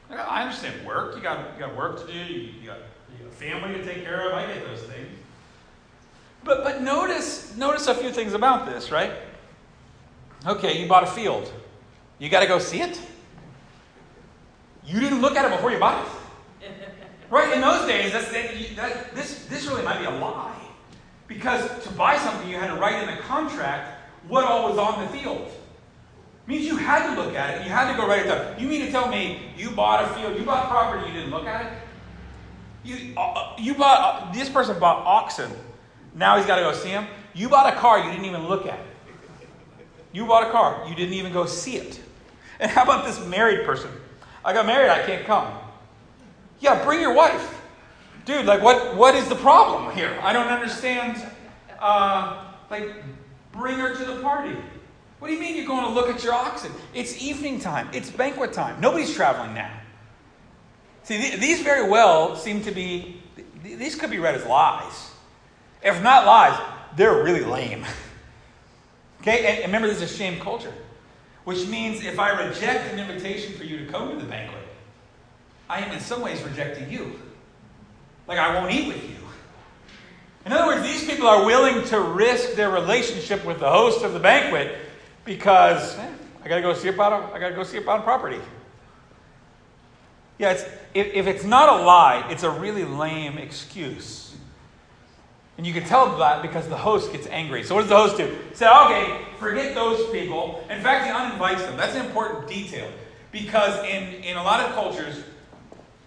I 0.09 0.43
understand 0.43 0.85
work. 0.85 1.15
You 1.15 1.21
got 1.21 1.53
you 1.53 1.59
got 1.59 1.75
work 1.75 2.05
to 2.05 2.11
do. 2.11 2.17
You, 2.17 2.51
you, 2.61 2.67
got, 2.67 2.77
you 3.11 3.23
got 3.23 3.27
a 3.27 3.35
family 3.35 3.77
to 3.77 3.85
take 3.85 4.03
care 4.03 4.29
of. 4.29 4.33
I 4.33 4.45
get 4.47 4.65
those 4.65 4.81
things. 4.81 5.17
But 6.43 6.63
but 6.63 6.81
notice 6.81 7.55
notice 7.55 7.87
a 7.87 7.95
few 7.95 8.11
things 8.11 8.33
about 8.33 8.65
this, 8.65 8.91
right? 8.91 9.11
Okay, 10.45 10.81
you 10.81 10.87
bought 10.87 11.03
a 11.03 11.07
field. 11.07 11.51
You 12.19 12.29
got 12.29 12.41
to 12.41 12.47
go 12.47 12.59
see 12.59 12.81
it. 12.81 12.99
You 14.85 14.99
didn't 14.99 15.21
look 15.21 15.35
at 15.35 15.45
it 15.45 15.51
before 15.51 15.71
you 15.71 15.79
bought 15.79 16.05
it. 16.05 16.11
Right? 17.29 17.51
In 17.53 17.61
those 17.61 17.87
days, 17.87 18.11
that's, 18.11 18.31
that, 18.31 19.15
this, 19.15 19.45
this 19.45 19.65
really 19.65 19.81
might 19.81 19.97
be 19.97 20.05
a 20.05 20.11
lie. 20.11 20.55
Because 21.27 21.83
to 21.83 21.89
buy 21.93 22.15
something, 22.17 22.47
you 22.47 22.57
had 22.57 22.67
to 22.67 22.75
write 22.75 23.01
in 23.01 23.15
the 23.15 23.21
contract 23.23 23.99
what 24.27 24.45
all 24.45 24.69
was 24.69 24.77
on 24.77 25.03
the 25.03 25.07
field. 25.17 25.51
Means 26.45 26.65
you 26.65 26.75
had 26.75 27.13
to 27.13 27.21
look 27.21 27.35
at 27.35 27.57
it. 27.57 27.63
You 27.65 27.71
had 27.71 27.89
to 27.91 27.97
go 27.97 28.05
write 28.05 28.25
it 28.25 28.27
down. 28.27 28.59
You 28.59 28.67
mean 28.67 28.85
to 28.85 28.91
tell 28.91 29.07
me 29.07 29.53
you 29.57 29.71
bought 29.71 30.03
a 30.03 30.07
field, 30.13 30.37
you 30.37 30.43
bought 30.43 30.69
property, 30.69 31.07
you 31.07 31.13
didn't 31.13 31.31
look 31.31 31.45
at 31.45 31.65
it? 31.65 31.73
You, 32.83 33.13
uh, 33.15 33.21
uh 33.21 33.55
you 33.57 33.73
bought, 33.75 34.27
uh, 34.27 34.33
this 34.33 34.49
person 34.49 34.77
bought 34.77 35.05
oxen. 35.05 35.49
Now 36.15 36.37
he's 36.37 36.45
got 36.45 36.57
to 36.57 36.61
go 36.63 36.73
see 36.73 36.89
him. 36.89 37.07
You 37.33 37.47
bought 37.47 37.73
a 37.73 37.77
car, 37.77 37.99
you 37.99 38.11
didn't 38.11 38.25
even 38.25 38.47
look 38.47 38.65
at 38.65 38.77
it. 38.77 38.85
You 40.11 40.25
bought 40.25 40.47
a 40.47 40.51
car, 40.51 40.85
you 40.87 40.95
didn't 40.95 41.13
even 41.13 41.31
go 41.31 41.45
see 41.45 41.77
it. 41.77 42.01
And 42.59 42.69
how 42.69 42.83
about 42.83 43.05
this 43.05 43.25
married 43.25 43.65
person? 43.65 43.89
I 44.43 44.53
got 44.53 44.65
married, 44.65 44.89
I 44.89 45.05
can't 45.05 45.25
come. 45.25 45.47
Yeah, 46.59 46.83
bring 46.83 46.99
your 46.99 47.13
wife. 47.13 47.61
Dude, 48.25 48.45
like, 48.45 48.61
what, 48.61 48.95
what 48.95 49.15
is 49.15 49.27
the 49.27 49.35
problem 49.35 49.95
here? 49.95 50.17
I 50.21 50.33
don't 50.33 50.47
understand. 50.47 51.25
Uh, 51.79 52.45
like, 52.69 52.89
bring 53.51 53.77
her 53.79 53.95
to 53.95 54.05
the 54.05 54.21
party. 54.21 54.55
What 55.23 55.29
do 55.29 55.35
you 55.35 55.39
mean 55.39 55.55
you're 55.55 55.65
going 55.65 55.85
to 55.85 55.89
look 55.89 56.09
at 56.09 56.21
your 56.21 56.33
oxen? 56.33 56.69
It's 56.93 57.23
evening 57.23 57.61
time, 57.61 57.87
it's 57.93 58.11
banquet 58.11 58.51
time. 58.51 58.81
Nobody's 58.81 59.15
traveling 59.15 59.53
now. 59.53 59.71
See, 61.03 61.37
these 61.37 61.61
very 61.61 61.89
well 61.89 62.35
seem 62.35 62.61
to 62.63 62.71
be, 62.71 63.23
these 63.63 63.95
could 63.95 64.09
be 64.09 64.19
read 64.19 64.35
as 64.35 64.45
lies. 64.45 65.11
If 65.81 66.03
not 66.03 66.25
lies, 66.25 66.59
they're 66.97 67.23
really 67.23 67.45
lame. 67.45 67.85
Okay, 69.21 69.45
and 69.63 69.67
remember, 69.67 69.87
this 69.87 70.01
is 70.01 70.11
a 70.11 70.17
shame 70.17 70.41
culture, 70.41 70.73
which 71.45 71.65
means 71.67 72.03
if 72.03 72.19
I 72.19 72.45
reject 72.45 72.91
an 72.91 72.99
invitation 72.99 73.53
for 73.53 73.63
you 73.63 73.77
to 73.77 73.85
come 73.85 74.09
to 74.09 74.17
the 74.17 74.29
banquet, 74.29 74.67
I 75.69 75.79
am 75.79 75.93
in 75.93 76.01
some 76.01 76.19
ways 76.19 76.41
rejecting 76.41 76.91
you. 76.91 77.17
Like 78.27 78.37
I 78.37 78.53
won't 78.59 78.73
eat 78.73 78.89
with 78.89 79.01
you. 79.01 79.15
In 80.45 80.51
other 80.51 80.67
words, 80.67 80.81
these 80.81 81.05
people 81.05 81.27
are 81.27 81.45
willing 81.45 81.85
to 81.85 82.01
risk 82.01 82.55
their 82.55 82.69
relationship 82.69 83.45
with 83.45 83.61
the 83.61 83.69
host 83.69 84.03
of 84.03 84.11
the 84.11 84.19
banquet 84.19 84.77
because 85.25 85.97
I 86.43 86.47
got 86.47 86.57
to 86.57 86.61
go 86.61 86.73
see 86.73 86.89
about 86.89 87.13
a, 87.13 87.33
I 87.33 87.39
got 87.39 87.49
to 87.49 87.55
go 87.55 87.63
see 87.63 87.77
about 87.77 88.03
property. 88.03 88.39
Yeah, 90.37 90.51
it's, 90.51 90.63
if, 90.93 91.13
if 91.13 91.27
it's 91.27 91.43
not 91.43 91.69
a 91.69 91.83
lie, 91.83 92.27
it's 92.29 92.43
a 92.43 92.49
really 92.49 92.83
lame 92.83 93.37
excuse. 93.37 94.35
And 95.57 95.67
you 95.67 95.73
can 95.73 95.83
tell 95.83 96.17
that 96.17 96.41
because 96.41 96.67
the 96.67 96.77
host 96.77 97.11
gets 97.11 97.27
angry. 97.27 97.63
So 97.63 97.75
what 97.75 97.81
does 97.81 97.89
the 97.89 97.95
host 97.95 98.17
do? 98.17 98.35
Said, 98.53 98.71
okay, 98.85 99.21
forget 99.37 99.75
those 99.75 100.09
people. 100.09 100.65
In 100.69 100.81
fact, 100.81 101.05
he 101.05 101.11
uninvites 101.11 101.61
them. 101.61 101.77
That's 101.77 101.95
an 101.95 102.05
important 102.05 102.47
detail. 102.47 102.89
Because 103.31 103.77
in, 103.85 104.23
in 104.23 104.37
a 104.37 104.43
lot 104.43 104.61
of 104.61 104.73
cultures, 104.73 105.23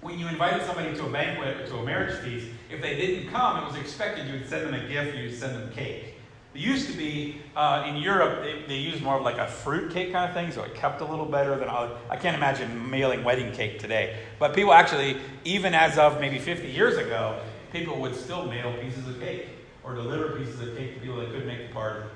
when 0.01 0.19
you 0.19 0.27
invited 0.29 0.67
somebody 0.67 0.95
to 0.95 1.07
a 1.07 1.11
banquet 1.11 1.61
or 1.61 1.67
to 1.67 1.77
a 1.77 1.85
marriage 1.85 2.17
feast, 2.19 2.49
if 2.71 2.83
they 2.83 2.97
didn't 2.97 3.31
come, 3.31 3.63
it 3.63 3.67
was 3.67 3.77
expected 3.77 4.27
you 4.27 4.35
would 4.35 4.49
send 4.49 4.67
them 4.67 4.75
a 4.75 4.89
gift, 4.89 5.17
you 5.17 5.25
would 5.25 5.39
send 5.39 5.55
them 5.55 5.71
cake. 5.73 6.16
It 6.57 6.61
used 6.61 6.91
to 6.91 6.97
be 6.97 7.43
uh, 7.55 7.85
in 7.87 7.97
Europe, 7.97 8.43
they, 8.43 8.63
they, 8.67 8.81
used 8.81 9.03
more 9.03 9.17
of 9.17 9.23
like 9.23 9.37
a 9.37 9.47
fruit 9.47 9.93
cake 9.93 10.11
kind 10.11 10.27
of 10.27 10.35
thing, 10.35 10.51
so 10.53 10.63
it 10.63 10.75
kept 10.75 11.03
a 11.03 11.05
little 11.05 11.27
better 11.27 11.55
than 11.59 11.69
I, 11.69 11.95
I 12.09 12.17
can't 12.17 12.35
imagine 12.35 12.89
mailing 12.89 13.25
wedding 13.25 13.53
cake 13.53 13.79
today. 13.79 14.17
But 14.39 14.55
people 14.55 14.73
actually, 14.73 15.19
even 15.45 15.75
as 15.75 15.99
of 15.99 16.19
maybe 16.19 16.39
50 16.39 16.69
years 16.69 16.97
ago, 16.97 17.39
people 17.73 18.01
would 18.01 18.17
still 18.17 18.47
mail 18.47 18.75
pieces 18.81 19.07
of 19.07 19.21
cake 19.21 19.49
or 19.85 19.95
deliver 19.95 20.31
pieces 20.31 20.59
of 20.63 20.75
cake 20.79 20.95
to 20.95 21.01
people 21.01 21.17
that 21.17 21.27
couldn't 21.27 21.47
make 21.47 21.69
the 21.69 21.75
party. 21.75 22.09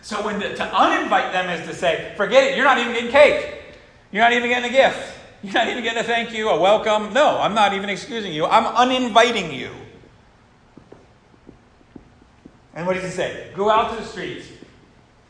So 0.00 0.24
when 0.24 0.38
the, 0.38 0.54
to 0.54 0.64
uninvite 0.64 1.32
them 1.32 1.50
is 1.50 1.68
to 1.68 1.74
say, 1.74 2.14
forget 2.16 2.44
it, 2.44 2.56
you're 2.56 2.64
not 2.64 2.78
even 2.78 2.94
getting 2.94 3.10
cake. 3.10 3.64
You're 4.12 4.22
not 4.22 4.32
even 4.32 4.48
getting 4.48 4.70
a 4.70 4.72
gift. 4.72 5.14
You're 5.42 5.52
not 5.52 5.68
even 5.68 5.82
getting 5.82 5.98
a 5.98 6.04
thank 6.04 6.32
you, 6.32 6.48
a 6.48 6.58
welcome. 6.58 7.12
No, 7.12 7.38
I'm 7.38 7.52
not 7.52 7.74
even 7.74 7.90
excusing 7.90 8.32
you. 8.32 8.46
I'm 8.46 8.64
uninviting 8.64 9.52
you. 9.52 9.72
And 12.74 12.86
what 12.86 12.94
does 12.94 13.04
he 13.04 13.10
say? 13.10 13.50
Go 13.54 13.70
out 13.70 13.90
to 13.90 14.02
the 14.02 14.06
streets. 14.06 14.48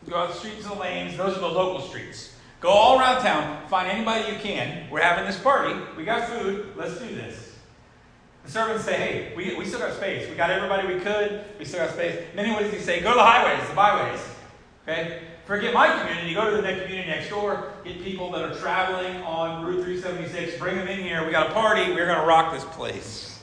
Go 0.08 0.16
out 0.16 0.32
the 0.32 0.38
streets 0.38 0.64
and 0.64 0.74
the 0.74 0.80
lanes. 0.80 1.16
Those 1.16 1.36
are 1.36 1.40
the 1.40 1.48
local 1.48 1.80
streets. 1.80 2.34
Go 2.60 2.70
all 2.70 2.98
around 2.98 3.22
town. 3.22 3.66
Find 3.68 3.90
anybody 3.90 4.32
you 4.32 4.38
can. 4.38 4.88
We're 4.90 5.02
having 5.02 5.26
this 5.26 5.38
party. 5.38 5.78
We 5.96 6.04
got 6.04 6.28
food. 6.28 6.72
Let's 6.76 6.98
do 6.98 7.14
this. 7.14 7.54
The 8.44 8.50
servants 8.50 8.84
say, 8.84 8.96
hey, 8.96 9.32
we, 9.36 9.54
we 9.56 9.64
still 9.64 9.80
got 9.80 9.94
space. 9.94 10.28
We 10.28 10.36
got 10.36 10.50
everybody 10.50 10.94
we 10.94 11.00
could. 11.00 11.44
We 11.58 11.64
still 11.64 11.80
got 11.80 11.94
space. 11.94 12.22
And 12.30 12.38
then 12.38 12.52
what 12.52 12.62
does 12.62 12.72
he 12.72 12.78
say? 12.78 13.00
Go 13.00 13.10
to 13.10 13.16
the 13.16 13.22
highways, 13.22 13.68
the 13.68 13.74
byways. 13.74 14.20
Okay? 14.82 15.20
Forget 15.46 15.74
my 15.74 15.98
community. 15.98 16.34
Go 16.34 16.50
to 16.50 16.56
the 16.56 16.62
next 16.62 16.82
community 16.82 17.10
next 17.10 17.28
door. 17.28 17.72
Get 17.84 18.02
people 18.02 18.30
that 18.32 18.42
are 18.42 18.54
traveling 18.54 19.16
on 19.22 19.64
Route 19.64 19.84
376. 19.84 20.58
Bring 20.58 20.76
them 20.76 20.88
in 20.88 21.00
here. 21.00 21.24
We 21.24 21.32
got 21.32 21.50
a 21.50 21.52
party. 21.52 21.92
We're 21.92 22.06
going 22.06 22.20
to 22.20 22.26
rock 22.26 22.54
this 22.54 22.64
place. 22.64 23.33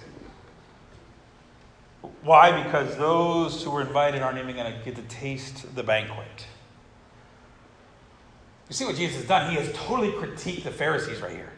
Why? 2.23 2.63
Because 2.63 2.97
those 2.97 3.63
who 3.63 3.71
were 3.71 3.81
invited 3.81 4.21
aren't 4.21 4.37
even 4.37 4.55
going 4.55 4.71
to 4.71 4.79
get 4.83 4.95
to 4.95 5.03
taste 5.03 5.75
the 5.75 5.83
banquet. 5.83 6.47
You 8.69 8.73
see 8.73 8.85
what 8.85 8.95
Jesus 8.95 9.17
has 9.17 9.27
done? 9.27 9.51
He 9.51 9.57
has 9.57 9.71
totally 9.73 10.11
critiqued 10.11 10.63
the 10.63 10.71
Pharisees 10.71 11.21
right 11.21 11.31
here. 11.31 11.51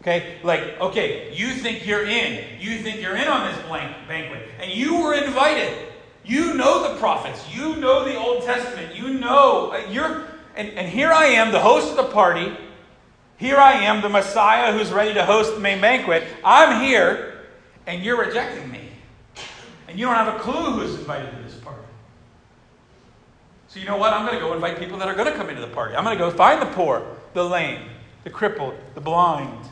Okay? 0.00 0.36
Like, 0.44 0.80
okay, 0.80 1.34
you 1.34 1.48
think 1.54 1.86
you're 1.86 2.04
in. 2.04 2.60
You 2.60 2.78
think 2.78 3.00
you're 3.00 3.16
in 3.16 3.26
on 3.26 3.50
this 3.50 3.66
blank 3.66 3.96
banquet. 4.06 4.48
And 4.60 4.70
you 4.70 5.02
were 5.02 5.14
invited. 5.14 5.88
You 6.24 6.54
know 6.54 6.92
the 6.92 7.00
prophets. 7.00 7.42
You 7.52 7.76
know 7.76 8.04
the 8.04 8.16
Old 8.16 8.44
Testament. 8.44 8.94
You 8.94 9.14
know. 9.14 9.72
Uh, 9.72 9.90
you're, 9.90 10.26
and, 10.54 10.68
and 10.70 10.88
here 10.88 11.10
I 11.10 11.26
am, 11.26 11.50
the 11.50 11.60
host 11.60 11.90
of 11.90 11.96
the 11.96 12.12
party, 12.12 12.56
Here 13.38 13.56
I 13.56 13.84
am, 13.84 14.02
the 14.02 14.08
Messiah 14.08 14.72
who's 14.72 14.92
ready 14.92 15.14
to 15.14 15.24
host 15.24 15.54
the 15.54 15.60
main 15.60 15.80
banquet. 15.80 16.24
I'm 16.44 16.82
here, 16.82 17.44
and 17.86 18.02
you're 18.02 18.18
rejecting 18.18 18.70
me. 18.70 18.87
And 19.88 19.98
you 19.98 20.04
don't 20.04 20.14
have 20.14 20.34
a 20.34 20.38
clue 20.38 20.72
who's 20.72 20.98
invited 20.98 21.30
to 21.30 21.42
this 21.42 21.54
party. 21.54 21.80
So, 23.68 23.80
you 23.80 23.86
know 23.86 23.96
what? 23.96 24.12
I'm 24.12 24.26
going 24.26 24.38
to 24.38 24.44
go 24.44 24.54
invite 24.54 24.78
people 24.78 24.98
that 24.98 25.08
are 25.08 25.14
going 25.14 25.30
to 25.30 25.36
come 25.36 25.48
into 25.48 25.60
the 25.60 25.66
party. 25.66 25.96
I'm 25.96 26.04
going 26.04 26.16
to 26.16 26.22
go 26.22 26.30
find 26.30 26.60
the 26.60 26.66
poor, 26.66 27.02
the 27.34 27.44
lame, 27.44 27.88
the 28.24 28.30
crippled, 28.30 28.74
the 28.94 29.00
blind. 29.00 29.66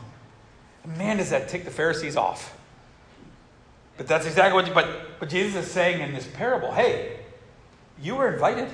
And 0.85 0.96
man, 0.96 1.18
does 1.18 1.31
that 1.31 1.48
tick 1.48 1.64
the 1.64 1.70
Pharisees 1.70 2.16
off. 2.16 2.59
But 3.96 4.07
that's 4.07 4.26
exactly 4.26 4.62
what, 4.62 4.74
but, 4.74 4.87
what 5.20 5.31
Jesus 5.31 5.66
is 5.66 5.70
saying 5.70 6.00
in 6.00 6.14
this 6.14 6.26
parable. 6.26 6.72
Hey, 6.72 7.18
you 8.02 8.16
were 8.16 8.33
invited. 8.33 8.68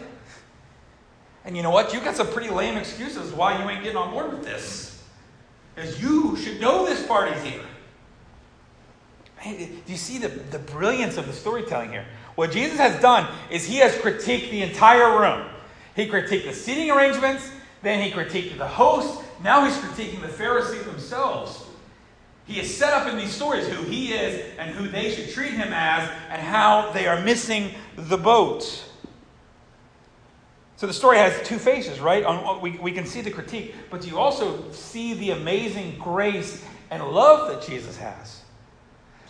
And 1.44 1.56
you 1.56 1.62
know 1.62 1.70
what? 1.70 1.92
You've 1.92 2.04
got 2.04 2.16
some 2.16 2.28
pretty 2.28 2.50
lame 2.50 2.76
excuses 2.76 3.32
why 3.32 3.62
you 3.62 3.68
ain't 3.68 3.82
getting 3.82 3.96
on 3.96 4.12
board 4.12 4.32
with 4.32 4.44
this. 4.44 5.02
Because 5.74 6.00
you 6.00 6.36
should 6.36 6.60
know 6.60 6.84
this 6.84 7.04
party's 7.06 7.42
here. 7.42 7.62
Do 9.42 9.92
you 9.92 9.96
see 9.96 10.18
the, 10.18 10.28
the 10.28 10.58
brilliance 10.58 11.16
of 11.16 11.26
the 11.26 11.32
storytelling 11.32 11.90
here? 11.90 12.06
What 12.34 12.52
Jesus 12.52 12.78
has 12.78 13.00
done 13.00 13.32
is 13.50 13.64
he 13.64 13.78
has 13.78 13.94
critiqued 13.96 14.50
the 14.50 14.62
entire 14.62 15.20
room. 15.20 15.46
He 15.94 16.06
critiqued 16.06 16.44
the 16.44 16.54
seating 16.54 16.90
arrangements, 16.90 17.50
then 17.82 18.02
he 18.02 18.10
critiqued 18.10 18.56
the 18.56 18.66
host, 18.66 19.22
now 19.42 19.64
he's 19.64 19.76
critiquing 19.76 20.22
the 20.22 20.28
Pharisees 20.28 20.84
themselves. 20.84 21.64
He 22.44 22.60
is 22.60 22.74
set 22.74 22.92
up 22.92 23.08
in 23.08 23.16
these 23.16 23.32
stories 23.32 23.66
who 23.68 23.82
he 23.84 24.12
is 24.12 24.56
and 24.58 24.70
who 24.74 24.88
they 24.88 25.10
should 25.10 25.30
treat 25.30 25.52
him 25.52 25.72
as 25.72 26.08
and 26.28 26.40
how 26.40 26.90
they 26.92 27.06
are 27.06 27.20
missing 27.20 27.70
the 27.96 28.16
boat. 28.16 28.84
So 30.76 30.86
the 30.86 30.92
story 30.92 31.18
has 31.18 31.46
two 31.46 31.58
faces, 31.58 32.00
right? 32.00 32.60
We, 32.60 32.72
we 32.78 32.92
can 32.92 33.06
see 33.06 33.20
the 33.20 33.30
critique, 33.30 33.74
but 33.90 34.04
you 34.04 34.18
also 34.18 34.70
see 34.72 35.14
the 35.14 35.30
amazing 35.30 35.96
grace 35.98 36.64
and 36.90 37.02
love 37.04 37.48
that 37.48 37.66
Jesus 37.66 37.96
has. 37.96 38.41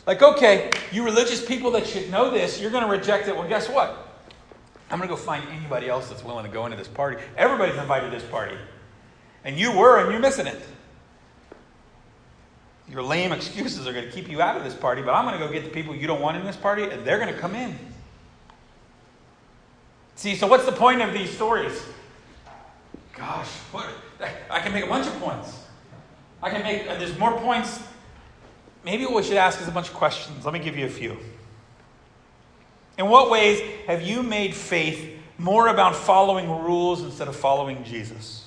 Like, 0.07 0.23
okay, 0.23 0.71
you 0.91 1.05
religious 1.05 1.45
people 1.45 1.71
that 1.73 1.87
should 1.87 2.11
know 2.11 2.31
this, 2.31 2.61
you're 2.61 2.71
going 2.71 2.85
to 2.85 2.91
reject 2.91 3.29
it. 3.29 3.37
Well, 3.37 3.49
guess 3.49 3.69
what? 3.69 4.09
I'm 4.91 4.99
going 4.99 5.09
to 5.09 5.15
go 5.15 5.21
find 5.21 5.45
anybody 5.49 5.89
else 5.89 6.09
that's 6.09 6.25
willing 6.25 6.45
to 6.45 6.51
go 6.51 6.67
into 6.67 6.77
this 6.77 6.89
party. 6.89 7.23
Everybody's 7.37 7.77
invited 7.77 8.11
to 8.11 8.17
this 8.17 8.29
party. 8.29 8.57
And 9.45 9.59
you 9.59 9.77
were, 9.77 9.99
and 10.01 10.11
you're 10.11 10.21
missing 10.21 10.47
it. 10.47 10.61
Your 12.89 13.03
lame 13.03 13.33
excuses 13.33 13.87
are 13.87 13.93
going 13.93 14.05
to 14.05 14.11
keep 14.11 14.29
you 14.29 14.43
out 14.43 14.57
of 14.57 14.65
this 14.65 14.75
party, 14.75 15.03
but 15.03 15.15
I'm 15.15 15.25
going 15.25 15.39
to 15.39 15.45
go 15.45 15.51
get 15.51 15.65
the 15.65 15.71
people 15.71 15.95
you 15.95 16.07
don't 16.07 16.21
want 16.21 16.37
in 16.37 16.45
this 16.45 16.57
party, 16.57 16.85
and 16.85 17.05
they're 17.07 17.19
going 17.19 17.33
to 17.33 17.41
come 17.41 17.55
in. 17.55 17.79
See, 20.17 20.37
so 20.37 20.47
what's 20.47 20.67
the 20.67 20.73
point 20.73 21.01
of 21.01 21.13
these 21.15 21.31
stories? 21.31 21.83
Gosh, 23.17 23.49
what, 23.71 23.89
I 24.51 24.61
can 24.61 24.73
make 24.73 24.85
a 24.85 24.89
bunch 24.89 25.07
of 25.07 25.19
points. 25.21 25.65
I 26.43 26.51
can 26.51 26.63
make, 26.63 26.89
uh, 26.89 26.99
there's 26.99 27.17
more 27.19 27.39
points. 27.39 27.83
Maybe 28.85 29.05
what 29.05 29.15
we 29.15 29.23
should 29.23 29.37
ask 29.37 29.61
is 29.61 29.69
a 29.69 29.73
bunch 29.73 29.89
of 29.89 29.95
questions. 29.95 30.45
Let 30.45 30.53
me 30.53 30.61
give 30.61 30.77
you 30.77 30.87
a 30.87 30.91
few. 30.91 31.17
In 32.99 33.09
what 33.09 33.31
ways 33.31 33.61
have 33.87 34.03
you 34.03 34.23
made 34.23 34.55
faith 34.55 35.19
more 35.39 35.69
about 35.69 35.95
following 35.95 36.49
rules 36.49 37.03
instead 37.03 37.29
of 37.29 37.37
following 37.37 37.85
Jesus? 37.85 38.45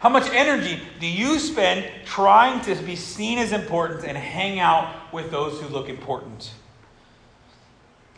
How 0.00 0.08
much 0.08 0.30
energy 0.30 0.80
do 1.00 1.06
you 1.06 1.38
spend 1.38 1.90
trying 2.04 2.60
to 2.62 2.74
be 2.82 2.94
seen 2.94 3.38
as 3.38 3.52
important 3.52 4.04
and 4.04 4.16
hang 4.16 4.60
out 4.60 5.12
with 5.12 5.30
those 5.30 5.60
who 5.60 5.68
look 5.68 5.88
important? 5.88 6.52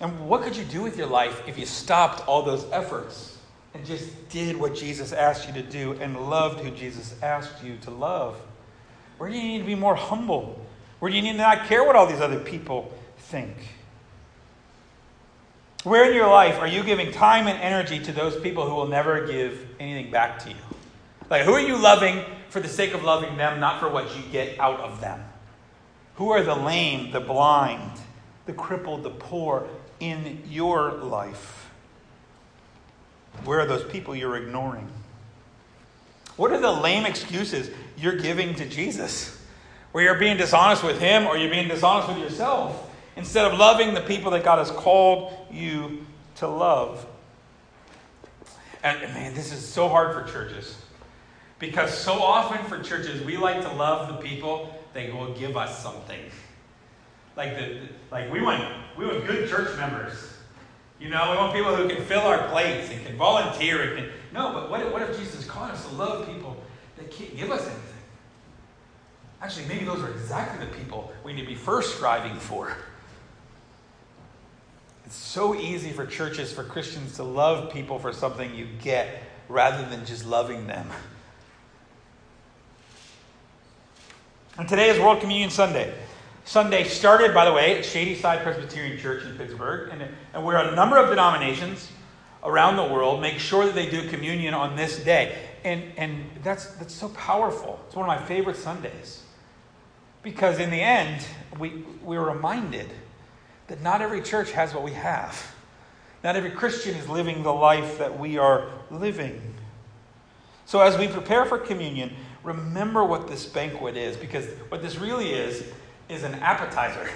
And 0.01 0.29
what 0.29 0.43
could 0.43 0.57
you 0.57 0.65
do 0.65 0.83
with 0.83 0.99
your 0.99 1.07
life 1.07 1.43
if 1.47 1.59
you 1.59 1.67
stopped 1.67 2.27
all 2.27 2.43
those 2.43 2.67
efforts 2.71 3.39
and 3.75 3.85
just 3.87 4.29
did 4.29 4.57
what 4.57 4.75
Jesus 4.75 5.13
asked 5.13 5.47
you 5.47 5.55
to 5.55 5.63
do 5.63 5.93
and 6.01 6.29
loved 6.29 6.61
who 6.61 6.71
Jesus 6.71 7.15
asked 7.23 7.63
you 7.65 7.77
to 7.83 7.91
love? 7.91 8.39
Where 9.19 9.31
do 9.31 9.37
you 9.37 9.43
need 9.43 9.59
to 9.59 9.65
be 9.65 9.75
more 9.75 9.95
humble? 9.95 10.59
Where 11.01 11.11
do 11.11 11.17
you 11.17 11.23
need 11.23 11.33
to 11.33 11.39
not 11.39 11.67
care 11.67 11.83
what 11.83 11.97
all 11.97 12.07
these 12.07 12.21
other 12.21 12.39
people 12.39 12.93
think? 13.19 13.57
Where 15.83 16.09
in 16.09 16.15
your 16.15 16.29
life 16.29 16.59
are 16.59 16.67
you 16.67 16.83
giving 16.83 17.11
time 17.11 17.49
and 17.49 17.59
energy 17.59 17.99
to 18.01 18.13
those 18.13 18.39
people 18.39 18.69
who 18.69 18.75
will 18.75 18.87
never 18.87 19.27
give 19.27 19.67
anything 19.81 20.13
back 20.13 20.39
to 20.41 20.51
you? 20.51 20.57
Like, 21.31 21.43
who 21.43 21.53
are 21.53 21.61
you 21.61 21.77
loving 21.77 22.23
for 22.51 22.61
the 22.61 22.69
sake 22.69 22.93
of 22.93 23.03
loving 23.03 23.37
them, 23.39 23.61
not 23.61 23.81
for 23.81 23.89
what 23.89 24.15
you 24.15 24.23
get 24.31 24.59
out 24.61 24.81
of 24.81 25.01
them? 25.01 25.25
Who 26.17 26.31
are 26.31 26.43
the 26.43 26.55
lame, 26.55 27.13
the 27.13 27.21
blind, 27.21 27.99
the 28.45 28.53
crippled, 28.53 29.05
the 29.05 29.11
poor, 29.11 29.67
in 30.01 30.43
your 30.49 30.93
life? 30.93 31.71
Where 33.45 33.61
are 33.61 33.67
those 33.67 33.85
people 33.85 34.15
you're 34.15 34.37
ignoring? 34.37 34.89
What 36.37 36.53
are 36.53 36.61
the 36.61 36.73
lame 36.73 37.07
excuses 37.07 37.71
you're 37.97 38.17
giving 38.17 38.55
to 38.57 38.69
Jesus? 38.69 39.40
Where 39.93 40.05
you're 40.05 40.19
being 40.19 40.37
dishonest 40.37 40.85
with 40.85 41.01
Him 41.01 41.27
or 41.27 41.37
you're 41.37 41.51
being 41.51 41.69
dishonest 41.69 42.09
with 42.09 42.19
yourself 42.19 42.91
instead 43.17 43.51
of 43.51 43.59
loving 43.59 43.95
the 43.95 44.01
people 44.01 44.31
that 44.33 44.45
God 44.45 44.59
has 44.59 44.71
called 44.71 45.33
you 45.51 46.07
to 46.37 46.49
love. 46.49 47.07
And 48.83 49.01
man, 49.13 49.35
this 49.35 49.53
is 49.53 49.67
so 49.67 49.89
hard 49.89 50.15
for 50.15 50.31
churches. 50.33 50.77
Because 51.59 51.93
so 51.93 52.15
often 52.15 52.65
for 52.67 52.83
churches, 52.83 53.23
we 53.23 53.37
like 53.37 53.61
to 53.63 53.73
love 53.73 54.09
the 54.09 54.27
people 54.27 54.75
that 54.95 55.15
will 55.15 55.35
give 55.35 55.57
us 55.57 55.83
something. 55.83 56.21
Like 57.37 57.57
the, 57.57 57.81
like 58.11 58.33
we 58.33 58.41
want 58.41 58.65
we 58.97 59.07
want 59.07 59.27
good 59.27 59.49
church 59.49 59.77
members. 59.77 60.15
You 60.99 61.09
know, 61.09 61.31
we 61.31 61.37
want 61.37 61.55
people 61.55 61.75
who 61.75 61.89
can 61.89 62.03
fill 62.05 62.21
our 62.21 62.49
plates 62.49 62.91
and 62.91 63.05
can 63.05 63.17
volunteer 63.17 63.83
and 63.83 63.97
can 63.97 64.09
no, 64.33 64.53
but 64.53 64.71
what 64.71 64.81
if, 64.81 64.93
what 64.93 65.03
if 65.03 65.19
Jesus 65.19 65.45
called 65.45 65.71
us 65.71 65.87
to 65.87 65.95
love 65.95 66.27
people 66.27 66.57
that 66.97 67.11
can't 67.11 67.37
give 67.37 67.51
us 67.51 67.67
anything? 67.67 67.90
Actually, 69.43 69.67
maybe 69.67 69.85
those 69.85 70.01
are 70.01 70.11
exactly 70.11 70.65
the 70.65 70.73
people 70.75 71.13
we 71.25 71.33
need 71.33 71.43
to 71.43 71.47
be 71.47 71.55
first 71.55 71.97
striving 71.97 72.37
for. 72.37 72.77
It's 75.07 75.17
so 75.17 75.55
easy 75.55 75.91
for 75.91 76.07
churches, 76.07 76.53
for 76.53 76.63
Christians 76.63 77.17
to 77.17 77.25
love 77.25 77.73
people 77.73 77.99
for 77.99 78.13
something 78.13 78.55
you 78.55 78.69
get 78.81 79.23
rather 79.49 79.89
than 79.89 80.05
just 80.05 80.27
loving 80.27 80.67
them. 80.67 80.89
And 84.59 84.69
today 84.69 84.91
is 84.91 85.01
World 85.01 85.21
Communion 85.21 85.51
Sunday. 85.51 85.93
Sunday 86.45 86.85
started, 86.85 87.33
by 87.33 87.45
the 87.45 87.53
way, 87.53 87.79
at 87.79 87.85
Shadyside 87.85 88.43
Presbyterian 88.43 88.99
Church 88.99 89.25
in 89.25 89.37
Pittsburgh, 89.37 89.89
and, 89.91 90.07
and 90.35 90.45
where 90.45 90.59
a 90.59 90.75
number 90.77 90.99
of 90.99 91.09
denominations 91.09 91.91
around 92.45 92.77
the 92.77 92.85
world 92.85 93.21
make 93.21 93.39
sure 93.39 93.65
that 93.65 93.75
they 93.75 93.89
do 93.89 94.09
communion 94.09 94.53
on 94.53 94.77
this 94.77 95.03
day. 95.03 95.37
And, 95.65 95.85
and 95.97 96.25
that's, 96.43 96.67
that's 96.75 96.95
so 96.95 97.09
powerful. 97.11 97.81
It's 97.87 97.97
one 97.97 98.09
of 98.09 98.21
my 98.21 98.27
favorite 98.27 98.57
Sundays. 98.57 99.23
Because 100.23 100.59
in 100.59 100.71
the 100.71 100.81
end, 100.81 101.25
we, 101.59 101.85
we're 102.03 102.25
reminded 102.27 102.89
that 103.69 103.81
not 103.81 104.03
every 104.03 104.21
church 104.21 104.53
has 104.53 104.75
what 104.75 104.83
we 104.83 104.93
have. 104.93 105.55
Not 106.23 106.37
every 106.37 106.51
Christian 106.51 106.95
is 106.97 107.09
living 107.09 107.43
the 107.43 107.53
life 107.53 107.99
that 107.99 108.19
we 108.19 108.37
are 108.37 108.69
living. 108.91 109.55
So 110.67 110.81
as 110.81 110.99
we 110.99 111.09
prepare 111.09 111.47
for 111.47 111.59
communion, 111.59 112.13
remember 112.43 113.05
what 113.05 113.29
this 113.29 113.47
banquet 113.47 113.97
is, 113.97 114.17
because 114.17 114.47
what 114.69 114.83
this 114.83 114.99
really 114.99 115.31
is 115.31 115.65
is 116.09 116.23
an 116.23 116.35
appetizer 116.35 117.09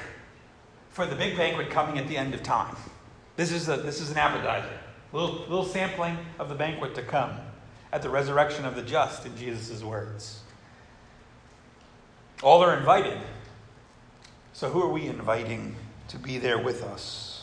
for 0.90 1.07
the 1.07 1.17
big 1.17 1.37
banquet 1.37 1.71
coming 1.71 1.99
at 1.99 2.09
the 2.09 2.17
end 2.17 2.35
of 2.35 2.43
time. 2.43 2.77
This 3.37 3.51
is, 3.51 3.69
a, 3.69 3.77
this 3.77 4.01
is 4.01 4.12
an 4.12 4.19
appetizer, 4.19 4.79
a 5.12 5.17
little, 5.17 5.40
little 5.40 5.64
sampling 5.64 6.17
of 6.38 6.49
the 6.49 6.55
banquet 6.55 6.95
to 6.95 7.03
come 7.03 7.33
at 7.93 8.01
the 8.01 8.09
resurrection 8.09 8.64
of 8.64 8.77
the 8.77 8.83
just, 8.83 9.27
in 9.27 9.37
Jesus' 9.37 9.83
words. 9.83 10.43
All 12.44 12.62
are 12.62 12.76
invited. 12.76 13.18
So, 14.52 14.68
who 14.68 14.83
are 14.83 14.90
we 14.90 15.07
inviting 15.07 15.76
to 16.09 16.18
be 16.18 16.37
there 16.37 16.59
with 16.59 16.83
us? 16.83 17.34